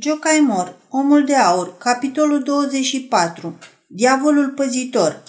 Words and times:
Jocaimor, 0.00 0.76
Omul 0.90 1.24
de 1.24 1.34
Aur, 1.34 1.76
capitolul 1.78 2.42
24, 2.42 3.58
Diavolul 3.86 4.48
Păzitor. 4.48 5.22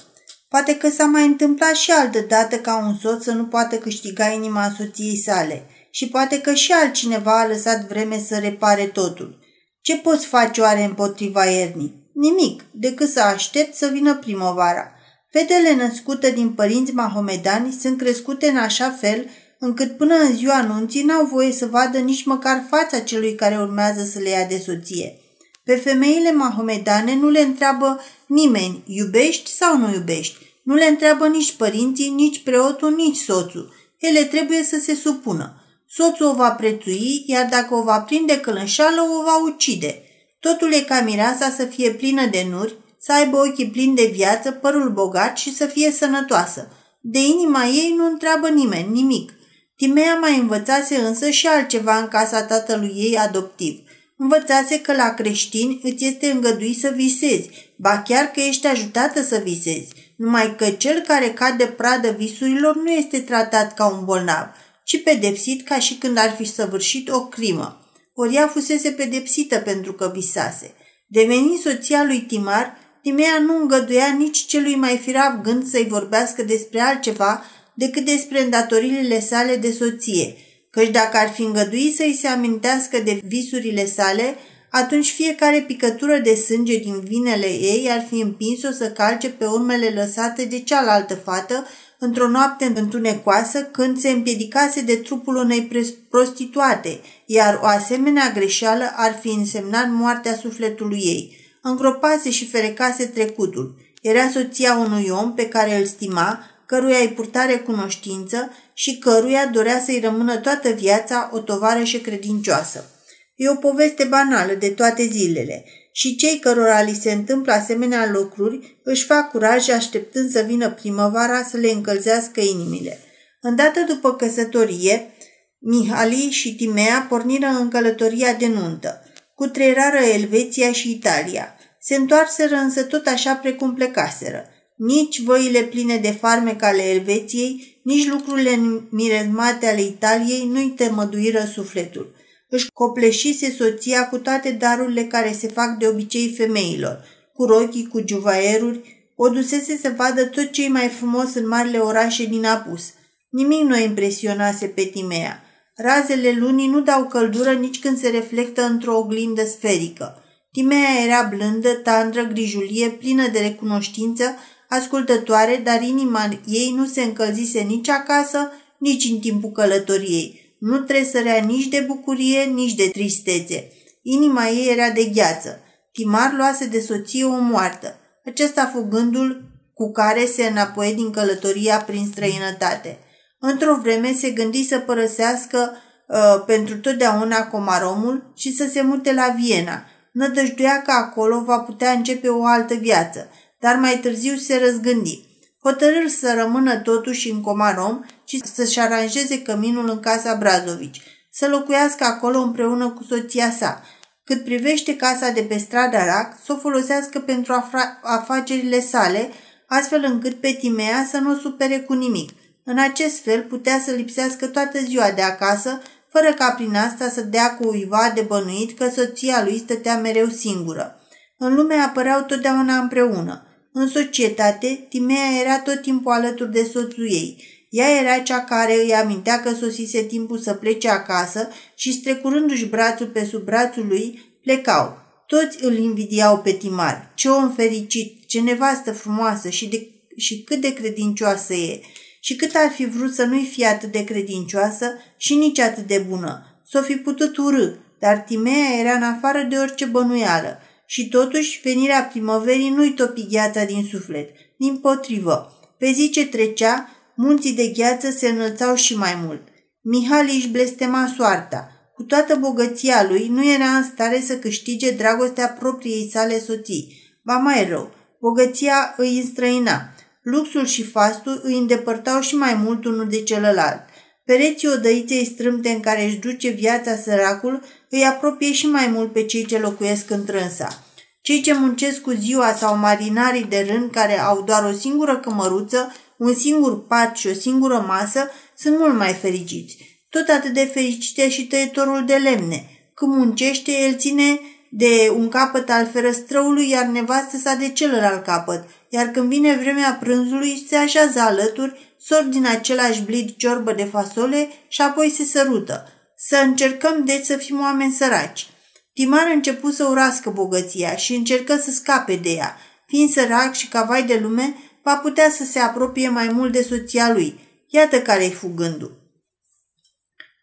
Poate 0.50 0.78
că 0.78 0.90
s-a 0.90 1.06
mai 1.06 1.26
întâmplat 1.26 1.76
și 1.76 1.92
altă 1.92 2.19
dată 2.27 2.56
ca 2.56 2.77
un 2.87 2.95
soț 2.95 3.24
să 3.24 3.32
nu 3.32 3.45
poată 3.45 3.75
câștiga 3.75 4.27
inima 4.27 4.74
soției 4.77 5.17
sale 5.17 5.66
și 5.92 6.08
poate 6.08 6.42
că 6.42 6.53
și 6.53 6.71
altcineva 6.71 7.40
a 7.40 7.47
lăsat 7.47 7.87
vreme 7.87 8.20
să 8.20 8.38
repare 8.38 8.84
totul. 8.84 9.39
Ce 9.82 9.97
poți 9.97 10.25
face 10.25 10.61
oare 10.61 10.83
împotriva 10.83 11.45
iernii? 11.45 12.09
Nimic, 12.13 12.63
decât 12.71 13.09
să 13.09 13.21
aștept 13.21 13.75
să 13.75 13.89
vină 13.93 14.15
primăvara. 14.15 14.91
Fetele 15.31 15.75
născute 15.75 16.31
din 16.31 16.49
părinți 16.49 16.93
mahomedani 16.93 17.71
sunt 17.71 17.97
crescute 17.97 18.47
în 18.47 18.57
așa 18.57 18.89
fel 18.99 19.25
încât 19.60 19.98
până 19.98 20.16
în 20.16 20.36
ziua 20.36 20.55
anunții 20.55 21.04
n-au 21.04 21.26
voie 21.26 21.52
să 21.52 21.66
vadă 21.66 21.98
nici 21.98 22.23
măcar 22.23 22.66
fața 22.70 23.00
celui 23.00 23.36
care 23.36 23.58
urmează 23.58 24.04
să 24.04 24.20
le 24.20 24.30
ia 24.30 24.46
de 24.46 24.58
soție. 24.66 25.20
Pe 25.64 25.76
femeile 25.76 26.31
mahomedane 26.31 27.16
nu 27.16 27.30
le 27.30 27.40
întreabă 27.40 28.00
nimeni, 28.26 28.84
iubești 28.86 29.52
sau 29.52 29.77
nu 29.77 29.94
iubești. 29.94 30.36
Nu 30.64 30.73
le 30.76 30.86
întreabă 30.86 31.27
nici 31.27 31.52
părinții, 31.52 32.09
nici 32.09 32.44
preotul, 32.44 32.94
nici 32.95 33.17
soțul. 33.17 33.73
Ele 33.98 34.23
trebuie 34.23 34.64
să 34.64 34.80
se 34.81 34.95
supună. 34.95 35.53
Soțul 35.88 36.26
o 36.26 36.34
va 36.34 36.52
prețui, 36.52 37.23
iar 37.26 37.48
dacă 37.50 37.76
o 37.76 37.84
va 37.84 38.00
prinde 38.00 38.39
călânșală, 38.39 39.02
o 39.02 39.23
va 39.23 39.44
ucide. 39.44 40.03
Totul 40.39 40.73
e 40.73 40.80
ca 40.81 41.02
mireasa 41.02 41.50
să 41.50 41.66
fie 41.66 41.91
plină 41.91 42.26
de 42.26 42.48
nuri, 42.50 42.76
să 43.00 43.14
aibă 43.14 43.38
ochii 43.38 43.70
plini 43.70 43.95
de 43.95 44.09
viață, 44.14 44.52
părul 44.52 44.89
bogat 44.89 45.38
și 45.38 45.55
să 45.55 45.66
fie 45.66 45.91
sănătoasă. 45.91 46.67
De 47.02 47.20
inima 47.20 47.66
ei 47.66 47.94
nu 47.98 48.05
întreabă 48.05 48.50
nimeni 48.50 48.91
nimic. 48.91 49.34
Timea 49.79 50.15
mai 50.15 50.38
învățase 50.38 50.95
însă 50.95 51.29
și 51.29 51.47
altceva 51.47 51.97
în 51.97 52.07
casa 52.07 52.43
tatălui 52.43 52.93
ei 52.95 53.17
adoptiv. 53.17 53.79
Învățase 54.17 54.81
că 54.81 54.93
la 54.93 55.13
creștini 55.13 55.79
îți 55.83 56.05
este 56.05 56.31
îngăduit 56.31 56.79
să 56.79 56.93
visezi, 56.95 57.49
ba 57.75 58.02
chiar 58.02 58.25
că 58.25 58.39
ești 58.39 58.67
ajutată 58.67 59.21
să 59.21 59.41
visezi, 59.44 59.88
numai 60.16 60.55
că 60.55 60.69
cel 60.69 61.03
care 61.08 61.30
cade 61.30 61.66
pradă 61.66 62.09
visurilor 62.09 62.75
nu 62.75 62.91
este 62.91 63.19
tratat 63.19 63.73
ca 63.73 63.86
un 63.86 64.05
bolnav, 64.05 64.45
ci 64.83 65.03
pedepsit 65.03 65.67
ca 65.67 65.80
și 65.80 65.95
când 65.95 66.17
ar 66.17 66.36
fi 66.38 66.45
săvârșit 66.45 67.09
o 67.09 67.25
crimă. 67.25 67.88
Ori 68.14 68.36
ea 68.36 68.47
fusese 68.47 68.91
pedepsită 68.91 69.58
pentru 69.58 69.93
că 69.93 70.11
visase. 70.14 70.73
Devenind 71.08 71.59
soția 71.59 72.03
lui 72.03 72.19
Timar, 72.19 72.77
Timea 73.02 73.39
nu 73.45 73.58
îngăduia 73.61 74.16
nici 74.17 74.45
celui 74.45 74.75
mai 74.75 74.97
firav 74.97 75.41
gând 75.41 75.67
să-i 75.67 75.88
vorbească 75.89 76.43
despre 76.43 76.80
altceva 76.80 77.43
decât 77.80 78.05
despre 78.05 78.44
îndatorile 78.44 79.19
sale 79.19 79.55
de 79.55 79.72
soție, 79.72 80.35
căci 80.69 80.89
dacă 80.89 81.17
ar 81.17 81.30
fi 81.30 81.41
îngăduit 81.41 81.95
să-i 81.95 82.17
se 82.21 82.27
amintească 82.27 82.97
de 83.03 83.21
visurile 83.27 83.86
sale, 83.86 84.36
atunci 84.71 85.11
fiecare 85.11 85.63
picătură 85.67 86.17
de 86.17 86.36
sânge 86.36 86.77
din 86.77 86.99
vinele 86.99 87.45
ei 87.45 87.88
ar 87.91 88.05
fi 88.09 88.19
împins-o 88.19 88.71
să 88.71 88.91
calce 88.91 89.30
pe 89.30 89.45
urmele 89.45 89.89
lăsate 89.95 90.45
de 90.45 90.59
cealaltă 90.59 91.16
fată 91.16 91.67
într-o 91.99 92.27
noapte 92.27 92.71
întunecoasă 92.75 93.63
când 93.63 93.97
se 93.97 94.09
împiedicase 94.09 94.81
de 94.81 94.95
trupul 94.95 95.36
unei 95.36 95.88
prostituate, 96.09 96.99
iar 97.25 97.59
o 97.64 97.66
asemenea 97.66 98.31
greșeală 98.33 98.91
ar 98.95 99.17
fi 99.21 99.30
însemnat 99.30 99.89
moartea 99.91 100.36
sufletului 100.36 100.99
ei. 100.99 101.38
Îngropase 101.61 102.30
și 102.30 102.47
ferecase 102.47 103.05
trecutul. 103.05 103.75
Era 104.02 104.30
soția 104.30 104.77
unui 104.77 105.09
om 105.09 105.33
pe 105.33 105.47
care 105.47 105.77
îl 105.77 105.86
stima, 105.86 106.43
căruia 106.70 107.00
îi 107.00 107.09
purta 107.09 107.45
recunoștință 107.45 108.52
și 108.73 108.98
căruia 108.98 109.45
dorea 109.45 109.81
să-i 109.86 110.00
rămână 110.00 110.38
toată 110.38 110.70
viața 110.70 111.30
o 111.34 111.39
tovarășă 111.39 111.98
credincioasă. 111.98 112.89
E 113.36 113.50
o 113.50 113.56
poveste 113.56 114.03
banală 114.03 114.53
de 114.53 114.70
toate 114.70 115.03
zilele 115.03 115.66
și 115.92 116.16
cei 116.16 116.39
cărora 116.39 116.81
li 116.81 117.00
se 117.02 117.11
întâmplă 117.11 117.52
asemenea 117.52 118.09
lucruri 118.11 118.80
își 118.84 119.06
fac 119.06 119.31
curaj 119.31 119.70
așteptând 119.70 120.31
să 120.31 120.42
vină 120.48 120.70
primăvara 120.72 121.44
să 121.44 121.58
le 121.58 121.72
încălzească 121.72 122.42
inimile. 122.42 122.99
Îndată 123.42 123.80
după 123.88 124.16
căsătorie, 124.16 125.14
Mihali 125.60 126.30
și 126.32 126.55
Timea 126.55 127.05
porniră 127.10 127.48
în 127.48 127.67
călătoria 127.70 128.34
de 128.34 128.48
nuntă, 128.48 129.02
cu 129.36 129.48
trerară 129.48 129.98
Elveția 129.98 130.72
și 130.72 130.92
Italia. 130.92 131.56
Se 131.80 131.96
întoarseră 131.96 132.56
însă 132.56 132.84
tot 132.84 133.08
așa 133.08 133.34
precum 133.34 133.74
plecaseră– 133.74 134.46
nici 134.80 135.22
văile 135.22 135.62
pline 135.62 135.98
de 135.98 136.12
farmec 136.12 136.64
ale 136.64 136.82
Elveției, 136.82 137.80
nici 137.84 138.08
lucrurile 138.08 138.60
mirezmate 138.90 139.68
ale 139.68 139.82
Italiei 139.82 140.50
nu-i 140.52 140.74
temăduiră 140.76 141.44
sufletul. 141.54 142.16
Își 142.50 142.68
copleșise 142.74 143.52
soția 143.52 144.10
cu 144.10 144.18
toate 144.18 144.52
darurile 144.52 145.04
care 145.04 145.32
se 145.32 145.48
fac 145.48 145.78
de 145.78 145.88
obicei 145.88 146.34
femeilor, 146.38 147.04
cu 147.34 147.46
rochii, 147.46 147.88
cu 147.88 148.04
juvaieruri, 148.06 149.12
o 149.16 149.30
dusese 149.30 149.78
să 149.78 149.94
vadă 149.98 150.26
tot 150.26 150.52
ce 150.52 150.70
mai 150.70 150.88
frumos 150.88 151.34
în 151.34 151.48
marile 151.48 151.78
orașe 151.78 152.26
din 152.26 152.46
apus. 152.46 152.94
Nimic 153.30 153.62
nu 153.62 153.78
impresionase 153.78 154.66
pe 154.66 154.84
Timea. 154.84 155.44
Razele 155.76 156.32
lunii 156.32 156.68
nu 156.68 156.82
dau 156.82 157.06
căldură 157.08 157.52
nici 157.52 157.80
când 157.80 157.98
se 157.98 158.10
reflectă 158.10 158.62
într-o 158.62 158.98
oglindă 158.98 159.46
sferică. 159.46 160.24
Timea 160.52 161.04
era 161.06 161.30
blândă, 161.36 161.70
tandră, 161.70 162.24
grijulie, 162.24 162.90
plină 162.90 163.28
de 163.28 163.40
recunoștință, 163.40 164.24
ascultătoare, 164.69 165.62
dar 165.63 165.81
inima 165.81 166.30
ei 166.46 166.74
nu 166.75 166.85
se 166.85 167.02
încălzise 167.02 167.59
nici 167.59 167.90
acasă, 167.90 168.52
nici 168.78 169.09
în 169.12 169.19
timpul 169.19 169.52
călătoriei. 169.52 170.56
Nu 170.59 170.78
tresărea 170.78 171.38
nici 171.38 171.68
de 171.68 171.84
bucurie, 171.88 172.44
nici 172.44 172.74
de 172.74 172.88
tristețe. 172.88 173.72
Inima 174.02 174.47
ei 174.47 174.72
era 174.72 174.90
de 174.90 175.03
gheață. 175.13 175.59
Timar 175.91 176.34
luase 176.38 176.66
de 176.66 176.80
soție 176.80 177.24
o 177.24 177.40
moartă. 177.40 177.96
Acesta 178.25 178.72
fu 178.74 178.88
gândul 178.90 179.44
cu 179.74 179.91
care 179.91 180.25
se 180.25 180.46
înapoie 180.46 180.94
din 180.94 181.12
călătoria 181.12 181.78
prin 181.78 182.07
străinătate. 182.12 183.00
Într-o 183.40 183.78
vreme 183.81 184.13
se 184.13 184.30
gândi 184.30 184.68
să 184.68 184.80
părăsească 184.80 185.72
uh, 186.07 186.44
pentru 186.46 186.78
totdeauna 186.78 187.47
Comaromul 187.47 188.34
și 188.36 188.56
să 188.56 188.69
se 188.72 188.81
mute 188.81 189.13
la 189.13 189.36
Viena. 189.40 189.84
Nădăjduia 190.12 190.81
că 190.81 190.91
acolo 190.91 191.44
va 191.44 191.59
putea 191.59 191.91
începe 191.91 192.28
o 192.28 192.46
altă 192.46 192.74
viață 192.74 193.30
dar 193.59 193.75
mai 193.75 194.00
târziu 194.02 194.36
se 194.36 194.58
răzgândi. 194.58 195.28
Hotărâr 195.64 196.08
să 196.08 196.34
rămână 196.38 196.75
totuși 196.75 197.31
în 197.31 197.42
Comarom 197.42 198.06
și 198.25 198.42
să-și 198.53 198.80
aranjeze 198.80 199.42
căminul 199.42 199.90
în 199.90 200.00
casa 200.00 200.36
Brazovici, 200.36 201.02
să 201.31 201.47
locuiască 201.47 202.03
acolo 202.03 202.40
împreună 202.40 202.90
cu 202.90 203.03
soția 203.03 203.52
sa. 203.52 203.84
Cât 204.24 204.44
privește 204.44 204.96
casa 204.96 205.30
de 205.30 205.42
pe 205.42 205.58
strada 205.58 206.06
Rac, 206.06 206.38
să 206.46 206.53
o 206.53 206.58
folosească 206.58 207.19
pentru 207.19 207.53
afra- 207.53 208.00
afacerile 208.02 208.80
sale, 208.80 209.30
astfel 209.68 210.03
încât 210.03 210.40
pe 210.40 210.58
Timea 210.59 211.08
să 211.12 211.18
nu 211.18 211.31
o 211.31 211.38
supere 211.38 211.80
cu 211.80 211.94
nimic. 211.94 212.30
În 212.64 212.80
acest 212.80 213.24
fel 213.24 213.44
putea 213.44 213.81
să 213.86 213.92
lipsească 213.92 214.48
toată 214.48 214.80
ziua 214.80 215.12
de 215.12 215.22
acasă, 215.22 215.81
fără 216.12 216.34
ca 216.34 216.52
prin 216.52 216.75
asta 216.75 217.09
să 217.09 217.22
dea 217.22 217.56
cu 217.56 217.68
uiva 217.68 218.12
de 218.16 218.22
bănuit 218.22 218.78
că 218.78 218.90
soția 218.90 219.44
lui 219.44 219.58
stătea 219.58 219.98
mereu 219.98 220.28
singură. 220.28 221.00
În 221.38 221.53
lume 221.53 221.75
apăreau 221.75 222.22
totdeauna 222.22 222.78
împreună. 222.78 223.44
În 223.72 223.88
societate, 223.88 224.85
Timea 224.90 225.40
era 225.41 225.59
tot 225.59 225.81
timpul 225.81 226.12
alături 226.12 226.52
de 226.52 226.63
soțul 226.63 227.12
ei. 227.12 227.44
Ea 227.69 227.90
era 228.02 228.19
cea 228.19 228.44
care 228.44 228.84
îi 228.84 228.94
amintea 228.94 229.40
că 229.40 229.53
sosise 229.53 230.03
timpul 230.03 230.38
să 230.38 230.53
plece 230.53 230.90
acasă 230.90 231.50
și 231.75 231.94
strecurându-și 231.94 232.66
brațul 232.66 233.07
pe 233.07 233.25
sub 233.25 233.41
brațul 233.41 233.88
lui, 233.88 234.34
plecau. 234.41 234.97
Toți 235.28 235.63
îl 235.63 235.78
invidiau 235.78 236.38
pe 236.38 236.52
Timar. 236.52 237.12
Ce 237.16 237.30
om 237.30 237.52
fericit, 237.52 238.28
ce 238.28 238.41
nevastă 238.41 238.91
frumoasă 238.91 239.50
și, 239.50 239.68
de, 239.68 239.88
și 240.18 240.44
cât 240.44 240.62
de 240.62 240.74
credincioasă 240.74 241.53
e. 241.53 241.81
Și 242.19 242.36
cât 242.36 242.56
ar 242.56 242.72
fi 242.72 242.86
vrut 242.86 243.13
să 243.13 243.24
nu-i 243.24 243.50
fie 243.51 243.66
atât 243.66 243.91
de 243.91 244.03
credincioasă 244.03 244.86
și 245.18 245.36
nici 245.36 245.59
atât 245.59 245.88
de 245.88 246.06
bună. 246.09 246.62
S-o 246.68 246.81
fi 246.81 246.96
putut 246.96 247.38
urâ, 247.38 247.68
dar 248.00 248.18
Timea 248.18 248.80
era 248.80 248.91
în 248.91 249.03
afară 249.03 249.41
de 249.50 249.56
orice 249.56 249.86
bănuială. 249.86 250.60
Și 250.91 251.07
totuși, 251.07 251.62
venirea 251.63 252.03
primăverii 252.12 252.69
nu-i 252.69 252.94
topi 252.94 253.27
gheața 253.30 253.63
din 253.63 253.88
suflet. 253.91 254.30
Din 254.57 254.77
potrivă, 254.77 255.59
pe 255.77 255.91
zi 255.91 256.09
ce 256.09 256.27
trecea, 256.27 256.89
munții 257.15 257.53
de 257.53 257.68
gheață 257.68 258.12
se 258.12 258.27
înălțau 258.30 258.75
și 258.75 258.97
mai 258.97 259.19
mult. 259.25 259.41
Mihali 259.81 260.36
își 260.36 260.47
blestema 260.47 261.13
soarta. 261.15 261.71
Cu 261.95 262.03
toată 262.03 262.36
bogăția 262.36 263.06
lui, 263.09 263.27
nu 263.27 263.51
era 263.51 263.65
în 263.65 263.83
stare 263.83 264.21
să 264.25 264.38
câștige 264.38 264.91
dragostea 264.91 265.47
propriei 265.47 266.09
sale 266.12 266.39
soții. 266.39 267.13
Ba 267.24 267.38
mai 267.38 267.68
rău, 267.68 267.94
bogăția 268.19 268.94
îi 268.97 269.18
înstrăina. 269.18 269.94
Luxul 270.21 270.65
și 270.65 270.83
fastul 270.83 271.41
îi 271.44 271.57
îndepărtau 271.57 272.21
și 272.21 272.36
mai 272.36 272.53
mult 272.53 272.86
unul 272.86 273.07
de 273.09 273.24
celălalt. 273.24 273.81
Pereții 274.25 274.68
odăiței 274.68 275.25
strâmte 275.25 275.69
în 275.69 275.80
care 275.80 276.03
își 276.06 276.18
duce 276.18 276.50
viața 276.50 276.95
săracul 276.95 277.62
îi 277.89 278.06
apropie 278.06 278.53
și 278.53 278.68
mai 278.68 278.88
mult 278.88 279.13
pe 279.13 279.24
cei 279.24 279.45
ce 279.45 279.57
locuiesc 279.57 280.09
în 280.09 280.25
trânsa. 280.25 280.83
Cei 281.21 281.41
ce 281.41 281.53
muncesc 281.53 282.01
cu 282.01 282.12
ziua 282.12 282.53
sau 282.53 282.77
marinarii 282.77 283.44
de 283.44 283.68
rând 283.71 283.91
care 283.91 284.19
au 284.19 284.41
doar 284.41 284.63
o 284.63 284.77
singură 284.77 285.18
cămăruță, 285.18 285.94
un 286.18 286.33
singur 286.33 286.88
pat 286.88 287.15
și 287.15 287.27
o 287.27 287.33
singură 287.33 287.86
masă 287.88 288.30
sunt 288.57 288.80
mult 288.80 288.97
mai 288.97 289.13
fericiți. 289.13 289.77
Tot 290.09 290.27
atât 290.27 290.53
de 290.53 290.65
fericite 290.74 291.30
și 291.30 291.47
tăietorul 291.47 292.06
de 292.06 292.13
lemne. 292.13 292.69
Când 292.94 293.15
muncește, 293.15 293.71
el 293.71 293.95
ține 293.95 294.39
de 294.71 295.12
un 295.15 295.30
capăt 295.30 295.69
al 295.69 295.89
ferăstrăului, 295.94 296.69
iar 296.69 296.86
nevastă 296.86 297.38
sa 297.38 297.53
de 297.53 297.69
celălalt 297.69 298.24
capăt, 298.24 298.63
iar 298.89 299.06
când 299.06 299.30
vine 299.30 299.56
vremea 299.56 299.97
prânzului, 300.00 300.65
se 300.68 300.75
așează 300.75 301.19
alături, 301.19 301.95
sor 302.00 302.24
din 302.24 302.45
același 302.45 303.01
blid 303.01 303.36
ciorbă 303.38 303.74
de 303.74 303.83
fasole 303.83 304.50
și 304.68 304.81
apoi 304.81 305.09
se 305.09 305.24
sărută. 305.24 305.99
Să 306.21 306.36
încercăm 306.36 307.06
deci 307.06 307.25
să 307.25 307.38
fim 307.38 307.60
oameni 307.60 307.92
săraci. 307.92 308.48
Timar 308.94 309.25
a 309.27 309.31
început 309.31 309.74
să 309.74 309.83
urască 309.83 310.30
bogăția 310.30 310.95
și 310.95 311.16
încercă 311.16 311.57
să 311.57 311.71
scape 311.71 312.16
de 312.16 312.30
ea. 312.30 312.57
Fiind 312.86 313.10
sărac 313.10 313.54
și 313.54 313.68
ca 313.68 313.83
vai 313.83 314.04
de 314.04 314.19
lume, 314.21 314.56
va 314.83 314.95
putea 314.95 315.30
să 315.30 315.44
se 315.44 315.60
apropie 315.60 316.10
mai 316.10 316.27
mult 316.27 316.51
de 316.51 316.62
soția 316.62 317.13
lui. 317.13 317.39
Iată 317.68 318.01
care-i 318.01 318.31
fugându. 318.31 318.92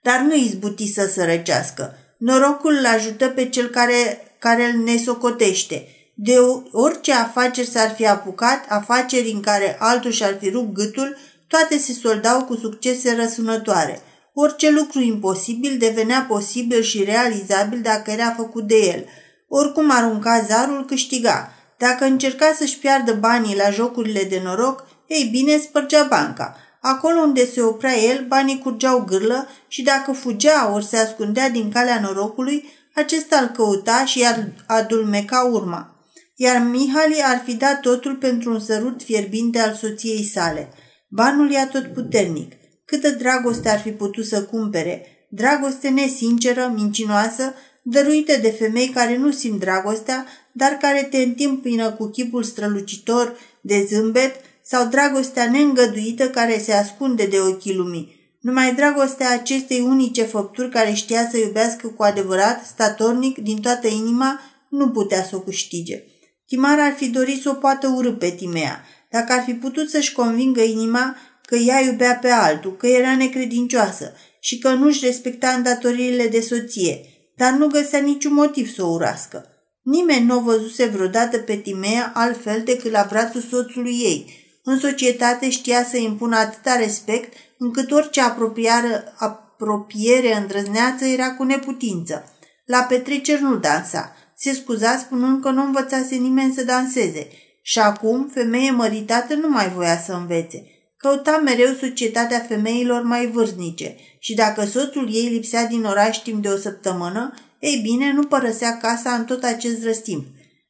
Dar 0.03 0.21
nu 0.21 0.35
izbuti 0.35 0.93
să 0.93 1.07
sărăcească. 1.07 1.99
Norocul 2.19 2.77
îl 2.79 2.87
ajută 2.87 3.29
pe 3.29 3.49
cel 3.49 3.69
care, 3.69 4.21
care 4.39 4.65
îl 4.65 4.83
nesocotește. 4.83 5.89
De 6.15 6.35
orice 6.73 7.13
afaceri 7.13 7.69
s-ar 7.69 7.95
fi 7.95 8.07
apucat, 8.07 8.65
afaceri 8.69 9.31
în 9.31 9.41
care 9.41 9.77
altul 9.79 10.11
și-ar 10.11 10.37
fi 10.41 10.49
rupt 10.49 10.75
gâtul, 10.75 11.17
toate 11.47 11.79
se 11.79 11.93
soldau 11.93 12.45
cu 12.45 12.57
succese 12.57 13.15
răsunătoare. 13.15 14.03
Orice 14.39 14.71
lucru 14.71 15.01
imposibil 15.01 15.79
devenea 15.79 16.27
posibil 16.29 16.83
și 16.83 17.05
realizabil 17.05 17.81
dacă 17.83 18.11
era 18.11 18.35
făcut 18.37 18.67
de 18.67 18.77
el. 18.77 19.05
Oricum 19.49 19.91
arunca 19.91 20.45
zarul, 20.49 20.85
câștiga. 20.85 21.53
Dacă 21.79 22.05
încerca 22.05 22.53
să-și 22.57 22.79
piardă 22.79 23.13
banii 23.13 23.57
la 23.57 23.71
jocurile 23.71 24.23
de 24.23 24.41
noroc, 24.45 24.87
ei 25.07 25.29
bine, 25.31 25.59
spărgea 25.59 26.03
banca. 26.03 26.57
Acolo 26.81 27.21
unde 27.21 27.47
se 27.47 27.63
oprea 27.63 27.97
el, 27.99 28.25
banii 28.29 28.59
curgeau 28.59 29.05
gârlă 29.09 29.49
și 29.69 29.83
dacă 29.83 30.13
fugea 30.13 30.73
ori 30.73 30.85
se 30.85 30.97
ascundea 30.97 31.51
din 31.51 31.71
calea 31.71 32.01
norocului, 32.01 32.65
acesta 32.95 33.37
îl 33.37 33.47
căuta 33.47 34.05
și 34.05 34.19
iar 34.19 34.49
adulmeca 34.67 35.49
urma. 35.53 35.95
Iar 36.35 36.63
Mihali 36.63 37.23
ar 37.25 37.43
fi 37.45 37.55
dat 37.55 37.81
totul 37.81 38.15
pentru 38.15 38.51
un 38.51 38.61
sărut 38.61 39.03
fierbinte 39.03 39.59
al 39.59 39.75
soției 39.75 40.25
sale. 40.25 40.69
Banul 41.09 41.51
ia 41.51 41.69
tot 41.69 41.87
puternic. 41.87 42.53
Câtă 42.87 43.11
dragoste 43.11 43.69
ar 43.69 43.79
fi 43.79 43.91
putut 43.91 44.27
să 44.27 44.43
cumpere? 44.43 45.07
Dragoste 45.29 45.89
nesinceră, 45.89 46.73
mincinoasă, 46.75 47.55
dăruită 47.83 48.33
de 48.41 48.51
femei 48.51 48.89
care 48.89 49.17
nu 49.17 49.31
simt 49.31 49.61
dragostea, 49.61 50.27
dar 50.53 50.73
care 50.73 51.03
te 51.03 51.17
întimpină 51.17 51.91
cu 51.91 52.07
chipul 52.07 52.43
strălucitor 52.43 53.37
de 53.61 53.87
zâmbet 53.89 54.35
sau 54.63 54.87
dragostea 54.87 55.51
neîngăduită 55.51 56.31
care 56.31 56.59
se 56.59 56.73
ascunde 56.73 57.27
de 57.27 57.39
ochii 57.41 57.75
lumii. 57.75 58.15
Numai 58.41 58.75
dragostea 58.75 59.31
acestei 59.31 59.81
unice 59.81 60.23
făpturi 60.23 60.71
care 60.71 60.93
știa 60.93 61.29
să 61.31 61.39
iubească 61.39 61.87
cu 61.87 62.03
adevărat, 62.03 62.67
statornic, 62.67 63.39
din 63.39 63.61
toată 63.61 63.87
inima, 63.87 64.41
nu 64.69 64.91
putea 64.91 65.25
să 65.25 65.37
o 65.37 65.41
câștige. 65.41 66.03
Timar 66.47 66.81
ar 66.81 66.93
fi 66.93 67.09
dorit 67.09 67.43
să 67.43 67.49
o 67.49 67.53
poată 67.53 67.93
urâ 67.97 68.13
pe 68.13 68.31
Timea, 68.31 68.85
dacă 69.11 69.33
ar 69.33 69.43
fi 69.43 69.55
putut 69.55 69.91
să-și 69.91 70.13
convingă 70.13 70.63
inima 70.63 71.17
că 71.47 71.57
ea 71.57 71.81
iubea 71.81 72.19
pe 72.21 72.29
altul, 72.29 72.77
că 72.77 72.87
era 72.87 73.17
necredincioasă 73.17 74.13
și 74.41 74.59
că 74.59 74.69
nu-și 74.69 75.05
respecta 75.05 75.49
îndatoririle 75.49 76.27
de 76.27 76.41
soție, 76.41 77.01
dar 77.37 77.53
nu 77.53 77.67
găsea 77.67 78.01
niciun 78.01 78.35
motiv 78.35 78.75
să 78.75 78.85
o 78.85 78.93
urască. 78.93 79.47
Nimeni 79.83 80.25
nu 80.25 80.37
o 80.37 80.41
văzuse 80.41 80.87
vreodată 80.87 81.39
pe 81.39 81.57
Timea 81.57 82.13
altfel 82.15 82.63
decât 82.65 82.91
la 82.91 83.07
brațul 83.09 83.41
soțului 83.41 83.99
ei. 84.03 84.45
În 84.65 84.79
societate 84.79 85.51
știa 85.51 85.85
să 85.85 85.97
impună 85.97 86.37
atâta 86.37 86.77
respect 86.77 87.33
încât 87.59 87.91
orice 87.91 88.21
apropiare, 88.21 89.13
apropiere 89.17 90.37
îndrăzneață 90.37 91.05
era 91.05 91.35
cu 91.35 91.43
neputință. 91.43 92.25
La 92.65 92.79
petreceri 92.79 93.43
nu 93.43 93.57
dansa. 93.57 94.17
Se 94.37 94.53
scuza 94.53 94.97
spunând 94.97 95.43
că 95.43 95.51
nu 95.51 95.63
învățase 95.65 96.15
nimeni 96.15 96.55
să 96.55 96.65
danseze. 96.65 97.29
Și 97.63 97.79
acum, 97.79 98.31
femeie 98.35 98.71
măritată 98.71 99.35
nu 99.35 99.49
mai 99.49 99.69
voia 99.69 99.99
să 99.99 100.13
învețe. 100.13 100.76
Căuta 101.07 101.41
mereu 101.45 101.75
societatea 101.81 102.39
femeilor 102.49 103.03
mai 103.03 103.27
vârstnice 103.27 103.97
și 104.19 104.35
dacă 104.35 104.65
soțul 104.65 105.09
ei 105.13 105.29
lipsea 105.29 105.67
din 105.67 105.85
oraș 105.85 106.17
timp 106.17 106.43
de 106.43 106.49
o 106.49 106.57
săptămână, 106.57 107.35
ei 107.61 107.81
bine, 107.83 108.13
nu 108.13 108.23
părăsea 108.23 108.77
casa 108.77 109.11
în 109.11 109.25
tot 109.25 109.43
acest 109.43 109.85
răstimp. 109.85 110.27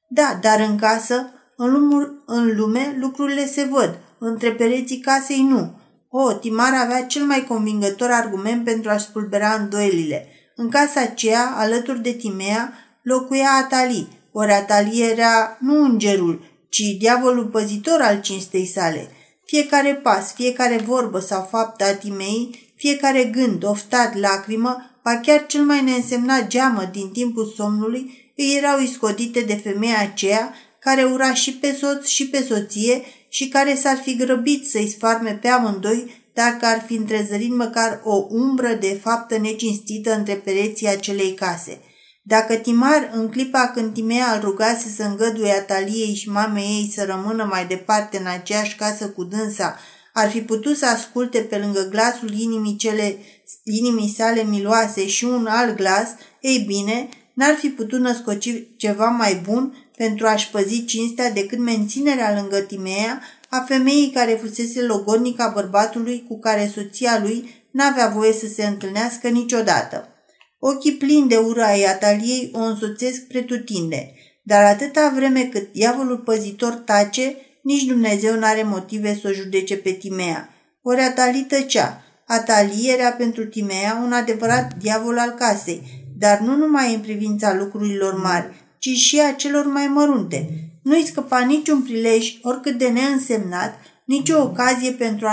Da, 0.09 0.39
dar 0.43 0.61
în 0.69 0.77
casă, 0.77 1.33
în, 1.57 1.73
lume, 1.73 2.11
în 2.27 2.57
lume, 2.57 2.97
lucrurile 3.01 3.47
se 3.47 3.69
văd, 3.71 3.99
între 4.19 4.53
pereții 4.53 4.99
casei 4.99 5.43
nu. 5.43 5.81
O, 6.11 6.33
Timar 6.33 6.73
avea 6.75 7.05
cel 7.05 7.25
mai 7.25 7.45
convingător 7.49 8.11
argument 8.11 8.65
pentru 8.65 8.91
a 8.91 8.97
spulbera 8.97 9.55
îndoielile. 9.55 10.29
În 10.57 10.69
casa 10.69 11.01
aceea, 11.01 11.53
alături 11.55 12.03
de 12.03 12.13
Timea, 12.13 12.73
locuia 13.03 13.51
Atali, 13.63 14.09
ori 14.33 14.53
Atali 14.53 15.03
era 15.11 15.57
nu 15.61 15.83
îngerul, 15.85 16.45
ci 16.69 16.83
diavolul 16.99 17.47
păzitor 17.47 18.01
al 18.01 18.21
cinstei 18.21 18.67
sale. 18.67 19.11
Fiecare 19.47 19.95
pas, 19.95 20.33
fiecare 20.35 20.77
vorbă 20.77 21.19
sau 21.19 21.49
fapt 21.51 21.83
a 21.83 21.95
Timei, 21.95 22.71
fiecare 22.75 23.25
gând, 23.25 23.65
oftat, 23.65 24.19
lacrimă, 24.19 24.99
ba 25.03 25.17
chiar 25.17 25.47
cel 25.47 25.63
mai 25.63 25.83
neînsemnat 25.83 26.47
geamă 26.47 26.89
din 26.93 27.11
timpul 27.11 27.53
somnului, 27.57 28.33
îi 28.37 28.57
erau 28.57 28.81
iscodite 28.81 29.41
de 29.41 29.55
femeia 29.55 29.99
aceea 30.01 30.55
care 30.81 31.05
ura 31.05 31.35
și 31.35 31.53
pe 31.53 31.77
soț 31.81 32.07
și 32.07 32.29
pe 32.29 32.43
soție 32.49 33.03
și 33.29 33.49
care 33.49 33.75
s-ar 33.75 33.97
fi 33.97 34.17
grăbit 34.17 34.69
să-i 34.69 34.89
sfarme 34.89 35.39
pe 35.43 35.49
amândoi 35.49 36.25
dacă 36.33 36.67
ar 36.67 36.83
fi 36.87 36.95
întrezărit 36.95 37.55
măcar 37.55 38.01
o 38.05 38.27
umbră 38.29 38.73
de 38.73 39.01
faptă 39.03 39.39
necinstită 39.39 40.15
între 40.15 40.35
pereții 40.35 40.89
acelei 40.89 41.35
case. 41.35 41.81
Dacă 42.29 42.55
Timar, 42.55 43.11
în 43.13 43.29
clipa 43.29 43.71
când 43.75 43.95
Timea 43.95 44.35
îl 44.35 44.41
rugase 44.41 44.89
să 44.89 45.03
îngăduie 45.03 45.53
Ataliei 45.53 46.15
și 46.15 46.31
mamei 46.31 46.65
ei 46.65 46.93
să 46.95 47.05
rămână 47.05 47.45
mai 47.45 47.67
departe 47.67 48.19
în 48.19 48.27
aceeași 48.27 48.77
casă 48.77 49.09
cu 49.09 49.25
dânsa, 49.25 49.79
ar 50.13 50.29
fi 50.29 50.41
putut 50.41 50.77
să 50.77 50.87
asculte 50.87 51.39
pe 51.39 51.57
lângă 51.59 51.89
glasul 51.91 52.31
inimii, 52.31 52.77
cele, 52.77 53.17
inimii 53.65 54.15
sale 54.17 54.43
miloase 54.43 55.07
și 55.07 55.25
un 55.25 55.47
alt 55.47 55.77
glas, 55.77 56.09
ei 56.41 56.65
bine, 56.67 57.09
n-ar 57.33 57.55
fi 57.55 57.69
putut 57.69 58.01
născoci 58.01 58.67
ceva 58.77 59.07
mai 59.07 59.41
bun 59.49 59.91
pentru 59.97 60.27
a-și 60.27 60.51
păzi 60.51 60.85
cinstea 60.85 61.31
decât 61.31 61.59
menținerea 61.59 62.35
lângă 62.41 62.59
Timea 62.59 63.23
a 63.49 63.65
femeii 63.69 64.11
care 64.15 64.41
fusese 64.43 64.83
logodnica 64.83 65.51
bărbatului 65.55 66.25
cu 66.29 66.39
care 66.39 66.73
soția 66.75 67.21
lui 67.23 67.65
n-avea 67.71 68.09
voie 68.09 68.33
să 68.33 68.47
se 68.47 68.67
întâlnească 68.67 69.29
niciodată. 69.29 70.16
Ochii 70.59 70.93
plini 70.93 71.29
de 71.29 71.37
ură 71.37 71.63
ai 71.63 71.85
Ataliei 71.85 72.51
o 72.53 72.59
însoțesc 72.59 73.27
pretutinde, 73.27 74.13
dar 74.43 74.65
atâta 74.65 75.13
vreme 75.15 75.43
cât 75.43 75.73
diavolul 75.73 76.19
păzitor 76.19 76.73
tace, 76.73 77.37
nici 77.63 77.85
Dumnezeu 77.85 78.39
n-are 78.39 78.63
motive 78.63 79.19
să 79.23 79.29
o 79.29 79.33
judece 79.33 79.77
pe 79.77 79.91
Timea. 79.91 80.49
Ori 80.83 81.01
Atali 81.01 81.47
tăcea. 81.49 82.05
Atali 82.27 82.89
era 82.99 83.11
pentru 83.11 83.45
Timea 83.45 84.01
un 84.05 84.13
adevărat 84.13 84.75
diavol 84.75 85.19
al 85.19 85.31
casei, 85.31 85.83
dar 86.19 86.39
nu 86.39 86.57
numai 86.57 86.95
în 86.95 87.01
privința 87.01 87.55
lucrurilor 87.55 88.23
mari, 88.23 88.55
ci 88.79 88.89
și 88.89 89.21
a 89.21 89.33
celor 89.33 89.67
mai 89.67 89.87
mărunte. 89.87 90.49
Nu-i 90.83 91.07
scăpa 91.07 91.41
niciun 91.41 91.83
prilej, 91.83 92.39
oricât 92.43 92.79
de 92.79 92.89
neînsemnat, 92.89 93.75
nicio 94.05 94.43
ocazie 94.43 94.91
pentru 94.91 95.27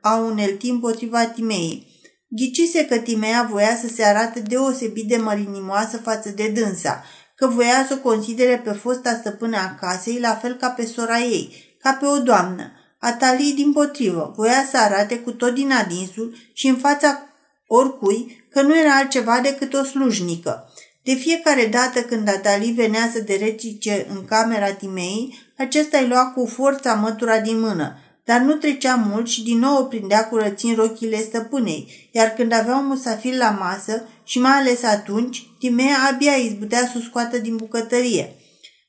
a 0.00 0.16
unelti 0.16 0.68
împotriva 0.68 1.24
Timeei. 1.24 1.89
Ghicise 2.32 2.84
că 2.84 2.98
Timea 2.98 3.48
voia 3.50 3.76
să 3.76 3.88
se 3.88 4.04
arate 4.04 4.40
deosebit 4.40 5.08
de 5.08 5.16
mărinimoasă 5.16 5.96
față 5.96 6.28
de 6.28 6.48
dânsa, 6.48 7.04
că 7.36 7.46
voia 7.46 7.84
să 7.88 7.94
o 7.94 8.08
considere 8.08 8.58
pe 8.64 8.70
fosta 8.72 9.14
stăpână 9.14 9.56
a 9.56 9.74
casei 9.80 10.18
la 10.20 10.34
fel 10.34 10.54
ca 10.54 10.68
pe 10.68 10.86
sora 10.86 11.18
ei, 11.18 11.76
ca 11.78 11.92
pe 12.00 12.06
o 12.06 12.18
doamnă. 12.18 12.72
Atalii, 12.98 13.52
din 13.52 13.72
potrivă, 13.72 14.32
voia 14.36 14.66
să 14.70 14.76
arate 14.76 15.18
cu 15.18 15.32
tot 15.32 15.54
din 15.54 15.72
adinsul 15.72 16.36
și 16.52 16.66
în 16.66 16.76
fața 16.76 17.22
oricui 17.66 18.46
că 18.50 18.62
nu 18.62 18.78
era 18.78 18.96
altceva 18.96 19.40
decât 19.40 19.74
o 19.74 19.84
slujnică. 19.84 20.72
De 21.02 21.14
fiecare 21.14 21.66
dată 21.66 22.00
când 22.02 22.28
Atali 22.28 22.70
venea 22.70 23.10
să 23.12 23.20
derecice 23.20 24.06
în 24.10 24.24
camera 24.24 24.72
Timei, 24.72 25.38
acesta 25.58 25.98
îi 25.98 26.08
lua 26.08 26.26
cu 26.26 26.46
forța 26.46 26.94
mătura 26.94 27.38
din 27.40 27.60
mână, 27.60 27.98
dar 28.24 28.40
nu 28.40 28.54
trecea 28.54 28.94
mult 28.94 29.28
și 29.28 29.42
din 29.42 29.58
nou 29.58 29.76
o 29.76 29.84
prindea 29.84 30.28
curățind 30.28 30.76
rochile 30.76 31.16
stăpânei, 31.16 32.08
iar 32.12 32.28
când 32.28 32.52
avea 32.52 32.76
un 32.76 32.86
musafir 32.86 33.34
la 33.34 33.50
masă 33.50 34.08
și 34.24 34.38
mai 34.38 34.52
ales 34.52 34.82
atunci, 34.82 35.46
Timea 35.58 35.96
abia 36.12 36.32
izbutea 36.32 36.80
să 36.80 36.92
o 36.96 37.00
scoată 37.00 37.38
din 37.38 37.56
bucătărie. 37.56 38.34